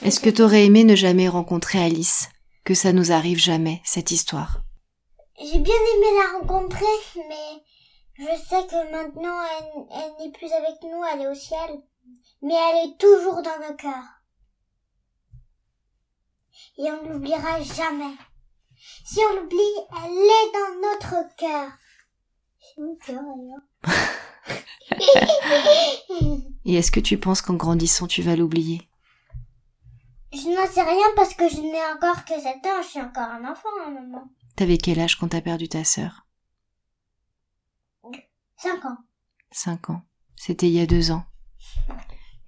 Est-ce 0.02 0.20
que 0.20 0.30
t'aurais 0.30 0.66
aimé 0.66 0.84
ne 0.84 0.94
jamais 0.94 1.28
rencontrer 1.28 1.82
Alice, 1.82 2.28
que 2.64 2.74
ça 2.74 2.92
nous 2.92 3.10
arrive 3.12 3.38
jamais 3.38 3.80
cette 3.84 4.10
histoire 4.10 4.62
J'ai 5.38 5.58
bien 5.58 5.74
aimé 5.74 6.06
la 6.18 6.38
rencontrer, 6.38 6.84
mais 7.16 7.62
je 8.16 8.36
sais 8.48 8.66
que 8.66 8.92
maintenant 8.92 9.38
elle, 9.58 9.86
elle 9.90 10.26
n'est 10.26 10.32
plus 10.32 10.52
avec 10.52 10.82
nous, 10.82 11.02
elle 11.12 11.22
est 11.22 11.28
au 11.28 11.34
ciel. 11.34 11.82
Mais 12.42 12.54
elle 12.54 12.88
est 12.88 12.96
toujours 12.98 13.42
dans 13.42 13.58
nos 13.68 13.74
cœurs. 13.76 14.22
Et 16.78 16.90
on 16.90 17.02
ne 17.02 17.08
l'oubliera 17.12 17.60
jamais. 17.62 18.14
Si 19.04 19.20
on 19.20 19.34
l'oublie, 19.40 19.76
elle 20.04 20.12
est 20.12 20.52
dans 20.52 20.74
notre 20.82 21.14
cœur, 21.36 21.70
Et 26.64 26.74
est-ce 26.74 26.90
que 26.90 27.00
tu 27.00 27.18
penses 27.18 27.42
qu'en 27.42 27.54
grandissant, 27.54 28.06
tu 28.06 28.22
vas 28.22 28.36
l'oublier? 28.36 28.88
Je 30.34 30.48
n'en 30.48 30.66
sais 30.66 30.82
rien 30.82 31.06
parce 31.14 31.34
que 31.34 31.48
je 31.48 31.60
n'ai 31.60 31.84
encore 31.94 32.24
que 32.24 32.34
7 32.34 32.66
ans, 32.66 32.82
je 32.82 32.88
suis 32.88 33.00
encore 33.00 33.22
un 33.22 33.48
enfant, 33.48 33.68
hein, 33.86 33.90
maman. 33.90 34.28
T'avais 34.56 34.78
quel 34.78 34.98
âge 34.98 35.16
quand 35.16 35.28
t'as 35.28 35.40
perdu 35.40 35.68
ta 35.68 35.84
sœur? 35.84 36.26
5 38.56 38.84
ans. 38.84 38.98
5 39.52 39.90
ans. 39.90 40.02
C'était 40.34 40.66
il 40.66 40.72
y 40.72 40.80
a 40.80 40.86
deux 40.86 41.12
ans. 41.12 41.24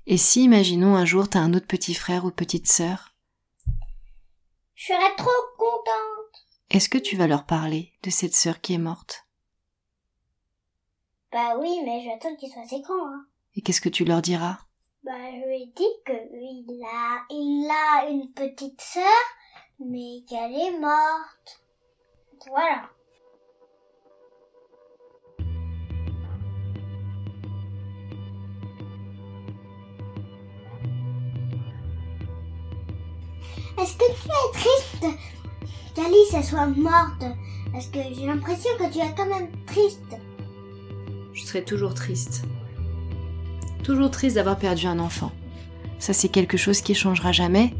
Et 0.07 0.16
si, 0.16 0.42
imaginons, 0.42 0.96
un 0.96 1.05
jour, 1.05 1.29
t'as 1.29 1.38
un 1.40 1.55
autre 1.55 1.68
petit 1.68 1.94
frère 1.94 2.25
ou 2.25 2.33
petite 2.33 2.66
sœur? 2.66 3.14
Je 4.75 4.87
serais 4.87 5.16
trop 5.16 5.31
contente. 5.57 6.46
Est-ce 6.70 6.88
que 6.88 6.99
tu 6.99 7.16
vas 7.16 7.29
leur 7.29 7.46
parler 7.46 7.92
de 8.03 8.11
cette 8.11 8.35
sœur 8.35 8.61
qui 8.61 8.75
est 8.75 8.79
morte? 8.79 9.29
Bah 11.31 11.57
oui, 11.59 11.81
mais 11.85 12.01
je 12.01 12.07
vais 12.07 12.14
attendre 12.14 12.37
qu'il 12.37 12.51
soit 12.51 12.62
assez 12.62 12.81
grand, 12.81 13.07
hein. 13.07 13.27
Et 13.55 13.62
qu'est-ce 13.62 13.81
que 13.81 13.88
tu 13.88 14.05
leur 14.05 14.22
diras? 14.22 14.65
Bah, 15.06 15.12
je 15.30 15.46
lui 15.46 15.62
ai 15.62 15.66
dit 15.66 15.84
que 16.04 16.12
il 16.32 16.82
a, 16.84 17.24
il 17.30 17.70
a 17.70 18.10
une 18.10 18.32
petite 18.32 18.80
sœur, 18.80 19.04
mais 19.78 20.24
qu'elle 20.28 20.52
est 20.52 20.80
morte. 20.80 21.62
Voilà. 22.48 22.90
Est-ce 33.78 33.96
que 33.96 34.10
tu 34.10 34.28
es 34.28 34.58
triste 34.58 35.06
qu'Alice 35.94 36.48
soit 36.48 36.66
morte? 36.66 37.24
Parce 37.70 37.86
que 37.86 38.00
j'ai 38.12 38.26
l'impression 38.26 38.70
que 38.76 38.92
tu 38.92 38.98
es 38.98 39.14
quand 39.16 39.26
même 39.26 39.52
triste. 39.66 40.16
Je 41.32 41.44
serai 41.44 41.64
toujours 41.64 41.94
triste. 41.94 42.42
Toujours 43.87 44.11
triste 44.11 44.35
d'avoir 44.35 44.57
perdu 44.57 44.88
un 44.88 44.99
enfant. 44.99 45.31
Ça, 46.01 46.12
c'est 46.12 46.29
quelque 46.29 46.57
chose 46.57 46.81
qui 46.81 46.92
changera 46.92 47.31
jamais. 47.31 47.72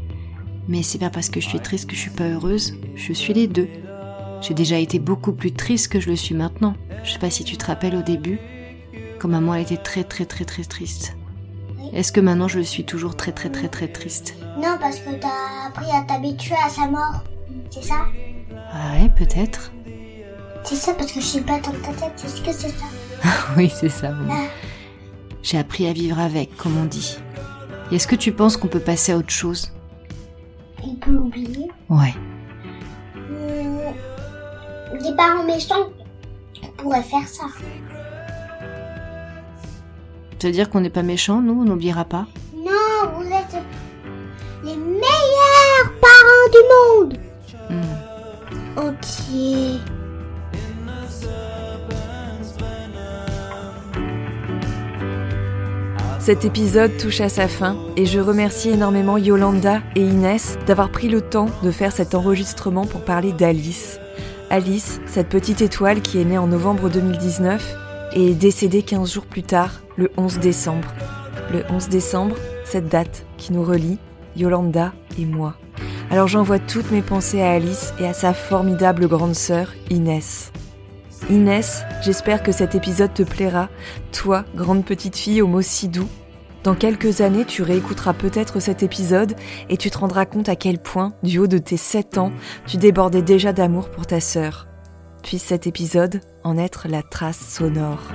Mais 0.69 0.81
c'est 0.81 0.99
pas 0.99 1.09
parce 1.09 1.27
que 1.27 1.41
je 1.41 1.49
suis 1.49 1.59
triste 1.59 1.89
que 1.89 1.97
je 1.97 1.99
suis 1.99 2.11
pas 2.11 2.29
heureuse. 2.29 2.75
Je 2.95 3.11
suis 3.11 3.33
les 3.33 3.45
deux. 3.45 3.67
J'ai 4.39 4.53
déjà 4.53 4.77
été 4.77 4.99
beaucoup 4.99 5.33
plus 5.33 5.51
triste 5.51 5.91
que 5.91 5.99
je 5.99 6.09
le 6.09 6.15
suis 6.15 6.33
maintenant. 6.33 6.75
Je 7.03 7.11
sais 7.11 7.19
pas 7.19 7.29
si 7.29 7.43
tu 7.43 7.57
te 7.57 7.65
rappelles 7.65 7.97
au 7.97 8.03
début, 8.03 8.39
quand 9.19 9.27
maman 9.27 9.55
elle 9.55 9.63
était 9.63 9.75
très 9.75 10.05
très 10.05 10.25
très 10.25 10.45
très 10.45 10.63
triste. 10.63 11.17
Est-ce 11.91 12.13
que 12.13 12.21
maintenant 12.21 12.47
je 12.47 12.59
le 12.59 12.63
suis 12.63 12.85
toujours 12.85 13.17
très 13.17 13.33
très 13.33 13.49
très 13.49 13.67
très 13.67 13.89
triste? 13.89 14.35
Non, 14.55 14.77
parce 14.79 14.99
que 14.99 15.09
t'as 15.19 15.67
appris 15.67 15.91
à 15.91 16.03
t'habituer 16.03 16.55
à 16.65 16.69
sa 16.69 16.87
mort. 16.87 17.25
C'est 17.69 17.83
ça? 17.83 18.05
Ah 18.71 18.93
ouais, 18.93 19.09
peut-être. 19.09 19.73
C'est 20.63 20.75
ça 20.75 20.93
parce 20.93 21.11
que 21.11 21.19
je 21.19 21.25
suis 21.25 21.41
pas 21.41 21.59
dans 21.59 21.71
ta 21.71 21.91
tête, 21.91 22.13
c'est 22.15 22.29
ce 22.29 22.41
que 22.41 22.53
c'est 22.53 22.69
ça? 22.69 22.85
oui, 23.57 23.69
c'est 23.69 23.89
ça. 23.89 24.13
Ah. 24.29 24.45
J'ai 25.43 25.57
appris 25.57 25.87
à 25.87 25.93
vivre 25.93 26.19
avec, 26.19 26.55
comme 26.57 26.77
on 26.77 26.85
dit. 26.85 27.17
Est-ce 27.91 28.07
que 28.07 28.15
tu 28.15 28.31
penses 28.31 28.57
qu'on 28.57 28.67
peut 28.67 28.79
passer 28.81 29.13
à 29.13 29.17
autre 29.17 29.29
chose? 29.29 29.71
On 30.83 30.95
peut 30.95 31.11
l'oublier. 31.11 31.67
Ouais. 31.89 32.13
Hmm, 33.15 33.79
Les 35.01 35.15
parents 35.15 35.45
méchants 35.45 35.89
pourraient 36.77 37.03
faire 37.03 37.27
ça. 37.27 37.45
Ça 40.39 40.47
veut 40.47 40.53
dire 40.53 40.69
qu'on 40.69 40.81
n'est 40.81 40.89
pas 40.89 41.01
méchants, 41.03 41.41
nous, 41.41 41.61
on 41.61 41.65
n'oubliera 41.65 42.05
pas? 42.05 42.27
Non, 42.55 43.11
vous 43.15 43.23
êtes 43.25 43.57
les 44.63 44.75
meilleurs 44.75 45.93
parents 46.01 46.51
du 46.51 47.07
monde 47.09 47.17
Hmm. 47.69 48.79
entier. 48.79 49.79
Cet 56.27 56.43
épisode 56.43 56.97
touche 56.97 57.21
à 57.21 57.29
sa 57.29 57.47
fin 57.47 57.77
et 57.95 58.05
je 58.05 58.19
remercie 58.19 58.71
énormément 58.71 59.17
Yolanda 59.17 59.81
et 59.95 60.01
Inès 60.01 60.57
d'avoir 60.67 60.91
pris 60.91 61.07
le 61.07 61.21
temps 61.21 61.45
de 61.63 61.71
faire 61.71 61.93
cet 61.93 62.15
enregistrement 62.15 62.85
pour 62.85 63.05
parler 63.05 63.31
d'Alice. 63.31 64.01
Alice, 64.49 64.99
cette 65.05 65.29
petite 65.29 65.61
étoile 65.61 66.01
qui 66.01 66.19
est 66.19 66.25
née 66.25 66.37
en 66.37 66.47
novembre 66.47 66.89
2019 66.89 67.77
et 68.11 68.31
est 68.31 68.33
décédée 68.33 68.83
15 68.83 69.09
jours 69.09 69.25
plus 69.25 69.43
tard, 69.43 69.79
le 69.95 70.11
11 70.17 70.39
décembre. 70.39 70.93
Le 71.49 71.63
11 71.69 71.87
décembre, 71.87 72.35
cette 72.65 72.89
date 72.89 73.25
qui 73.37 73.53
nous 73.53 73.63
relie, 73.63 73.97
Yolanda 74.35 74.91
et 75.17 75.23
moi. 75.23 75.55
Alors 76.11 76.27
j'envoie 76.27 76.59
toutes 76.59 76.91
mes 76.91 77.03
pensées 77.03 77.41
à 77.41 77.51
Alice 77.51 77.93
et 78.01 78.05
à 78.05 78.11
sa 78.11 78.33
formidable 78.33 79.07
grande 79.07 79.33
sœur, 79.33 79.71
Inès. 79.89 80.51
Inès, 81.29 81.83
j'espère 82.01 82.41
que 82.41 82.51
cet 82.51 82.73
épisode 82.73 83.13
te 83.13 83.23
plaira, 83.23 83.69
toi, 84.11 84.45
grande 84.55 84.85
petite 84.85 85.17
fille 85.17 85.41
aux 85.41 85.47
mots 85.47 85.61
si 85.61 85.89
doux. 85.89 86.07
Dans 86.63 86.75
quelques 86.75 87.21
années, 87.21 87.45
tu 87.45 87.63
réécouteras 87.63 88.13
peut-être 88.13 88.59
cet 88.59 88.81
épisode 88.83 89.35
et 89.69 89.77
tu 89.77 89.89
te 89.89 89.97
rendras 89.97 90.25
compte 90.25 90.49
à 90.49 90.55
quel 90.55 90.79
point, 90.79 91.13
du 91.23 91.39
haut 91.39 91.47
de 91.47 91.57
tes 91.57 91.77
7 91.77 92.17
ans, 92.17 92.31
tu 92.65 92.77
débordais 92.77 93.21
déjà 93.21 93.53
d'amour 93.53 93.89
pour 93.89 94.07
ta 94.07 94.19
sœur. 94.19 94.67
Puisse 95.23 95.43
cet 95.43 95.67
épisode 95.67 96.21
en 96.43 96.57
être 96.57 96.87
la 96.87 97.03
trace 97.03 97.39
sonore. 97.39 98.11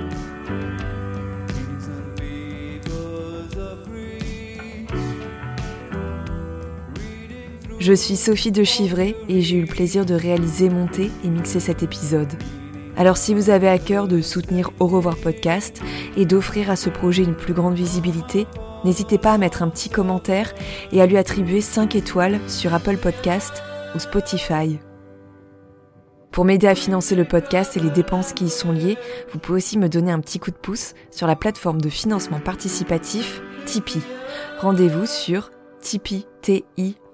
Je 7.79 7.93
suis 7.93 8.15
Sophie 8.15 8.51
de 8.51 8.63
Chivray 8.63 9.15
et 9.27 9.41
j'ai 9.41 9.57
eu 9.57 9.61
le 9.61 9.67
plaisir 9.67 10.05
de 10.05 10.13
réaliser, 10.13 10.69
monter 10.69 11.11
et 11.23 11.27
mixer 11.27 11.59
cet 11.59 11.83
épisode. 11.83 12.31
Alors 12.95 13.17
si 13.17 13.33
vous 13.33 13.49
avez 13.49 13.67
à 13.67 13.79
cœur 13.79 14.07
de 14.07 14.21
soutenir 14.21 14.71
Au 14.79 14.87
revoir 14.87 15.17
podcast 15.17 15.81
et 16.15 16.25
d'offrir 16.25 16.69
à 16.69 16.75
ce 16.75 16.89
projet 16.89 17.23
une 17.23 17.35
plus 17.35 17.53
grande 17.53 17.73
visibilité, 17.73 18.45
n'hésitez 18.83 19.17
pas 19.17 19.33
à 19.33 19.37
mettre 19.37 19.63
un 19.63 19.69
petit 19.69 19.89
commentaire 19.89 20.53
et 20.91 21.01
à 21.01 21.05
lui 21.05 21.17
attribuer 21.17 21.61
5 21.61 21.95
étoiles 21.95 22.39
sur 22.47 22.73
Apple 22.73 22.97
Podcast 22.97 23.63
ou 23.95 23.99
Spotify. 23.99 24.79
Pour 26.31 26.45
m'aider 26.45 26.67
à 26.67 26.75
financer 26.75 27.15
le 27.15 27.25
podcast 27.25 27.77
et 27.77 27.79
les 27.79 27.91
dépenses 27.91 28.33
qui 28.33 28.45
y 28.45 28.49
sont 28.49 28.71
liées, 28.71 28.97
vous 29.31 29.39
pouvez 29.39 29.57
aussi 29.57 29.77
me 29.77 29.89
donner 29.89 30.11
un 30.11 30.19
petit 30.19 30.39
coup 30.39 30.49
de 30.49 30.55
pouce 30.55 30.93
sur 31.11 31.27
la 31.27 31.35
plateforme 31.35 31.79
de 31.79 31.89
financement 31.89 32.39
participatif 32.39 33.41
Tipeee. 33.65 34.01
Rendez-vous 34.59 35.05
sur 35.05 35.51
tipeee, 35.79 36.25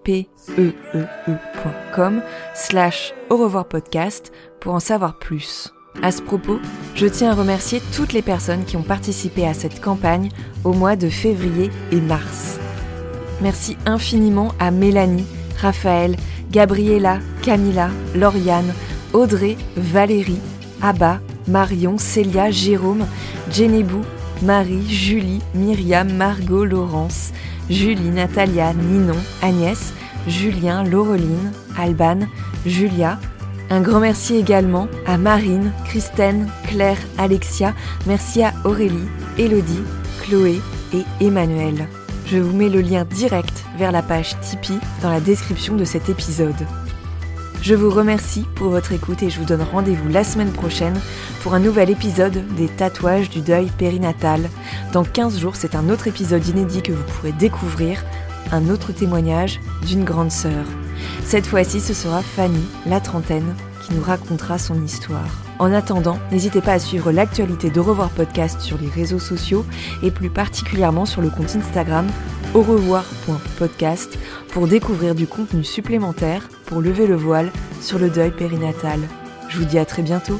t 0.10 0.18
i 0.18 0.24
p 0.24 0.28
e 0.58 0.74
e 0.96 1.06
e.com 1.28 2.22
slash 2.56 3.14
au 3.30 3.38
revoir 3.38 3.68
podcast 3.68 4.32
pour 4.60 4.74
en 4.74 4.80
savoir 4.80 5.20
plus. 5.20 5.72
À 6.02 6.12
ce 6.12 6.24
propos, 6.24 6.60
je 6.96 7.06
tiens 7.06 7.32
à 7.32 7.36
remercier 7.36 7.80
toutes 7.96 8.14
les 8.14 8.24
personnes 8.24 8.66
qui 8.66 8.76
ont 8.76 8.82
participé 8.82 9.46
à 9.46 9.54
cette 9.54 9.82
campagne 9.82 10.30
au 10.64 10.74
mois 10.74 10.96
de 10.96 11.10
février 11.10 11.70
et 11.92 12.02
mars. 12.02 12.60
Merci 13.42 13.78
infiniment 13.86 14.52
à 14.60 14.72
Mélanie, 14.72 15.28
Raphaël, 15.62 16.16
Gabriella, 16.50 17.20
Camilla, 17.44 17.90
Lauriane, 18.16 18.74
Audrey, 19.14 19.58
Valérie, 19.78 20.42
Abba, 20.82 21.20
Marion, 21.48 22.00
Célia, 22.00 22.50
Jérôme, 22.50 23.06
Jenébou, 23.52 24.02
Marie, 24.42 24.90
Julie, 24.90 25.42
Myriam, 25.54 26.12
Margot, 26.12 26.66
Laurence, 26.66 27.32
Julie, 27.70 28.10
Natalia, 28.10 28.74
Ninon, 28.74 29.18
Agnès, 29.44 29.94
Julien, 30.28 30.84
Laureline, 30.84 31.52
Alban, 31.78 32.20
Julia. 32.66 33.20
Un 33.70 33.82
grand 33.82 34.00
merci 34.00 34.36
également 34.36 34.88
à 35.06 35.18
Marine, 35.18 35.72
Christine, 35.86 36.48
Claire, 36.68 36.98
Alexia. 37.18 37.74
Merci 38.08 38.44
à 38.44 38.54
Aurélie, 38.66 39.08
Elodie, 39.38 39.84
Chloé 40.22 40.60
et 40.94 41.04
Emmanuel. 41.24 41.88
Je 42.26 42.38
vous 42.38 42.56
mets 42.56 42.70
le 42.70 42.82
lien 42.82 43.06
direct 43.06 43.64
vers 43.78 43.92
la 43.92 44.02
page 44.02 44.40
Tipeee 44.42 44.80
dans 45.02 45.10
la 45.10 45.20
description 45.20 45.76
de 45.76 45.86
cet 45.86 46.10
épisode. 46.10 46.68
Je 47.62 47.76
vous 47.76 47.90
remercie 47.90 48.46
pour 48.56 48.70
votre 48.70 48.94
écoute 48.94 49.22
et 49.22 49.30
je 49.30 49.38
vous 49.38 49.46
donne 49.46 49.62
rendez-vous 49.62 50.08
la 50.08 50.24
semaine 50.24 50.52
prochaine 50.52 51.00
pour 51.42 51.54
un 51.54 51.60
nouvel 51.60 51.90
épisode 51.90 52.46
des 52.56 52.68
tatouages 52.68 53.30
du 53.30 53.42
deuil 53.42 53.70
périnatal. 53.78 54.50
Dans 54.94 55.04
15 55.04 55.40
jours, 55.40 55.58
c'est 55.58 55.76
un 55.76 55.90
autre 55.90 56.08
épisode 56.08 56.46
inédit 56.48 56.82
que 56.82 56.94
vous 56.94 57.04
pourrez 57.04 57.34
découvrir, 57.34 58.04
un 58.52 58.70
autre 58.70 58.92
témoignage 58.92 59.60
d'une 59.86 60.04
grande 60.04 60.32
sœur. 60.32 60.66
Cette 61.24 61.48
fois-ci, 61.48 61.80
ce 61.80 61.94
sera 61.94 62.22
Fanny, 62.22 62.64
la 62.86 63.00
trentaine, 63.00 63.56
qui 63.84 63.94
nous 63.94 64.02
racontera 64.02 64.58
son 64.58 64.84
histoire. 64.84 65.30
En 65.60 65.74
attendant, 65.74 66.20
n'hésitez 66.32 66.62
pas 66.62 66.74
à 66.74 66.80
suivre 66.80 67.12
l'actualité 67.12 67.70
d'Au 67.70 67.84
revoir 67.84 68.10
podcast 68.10 68.62
sur 68.62 68.78
les 68.78 68.90
réseaux 68.90 69.20
sociaux 69.20 69.66
et 70.04 70.12
plus 70.12 70.30
particulièrement 70.30 71.06
sur 71.06 71.22
le 71.22 71.30
compte 71.30 71.56
Instagram 71.56 72.08
au 72.54 72.62
revoir.podcast 72.62 74.18
pour 74.50 74.68
découvrir 74.68 75.16
du 75.16 75.28
contenu 75.28 75.64
supplémentaire 75.64 76.48
pour 76.66 76.82
lever 76.82 77.08
le 77.08 77.16
voile 77.16 77.52
sur 77.82 78.00
le 78.00 78.10
deuil 78.10 78.32
périnatal. 78.32 79.00
Je 79.50 79.58
vous 79.58 79.66
dis 79.66 79.80
à 79.80 79.86
très 79.86 80.02
bientôt. 80.02 80.40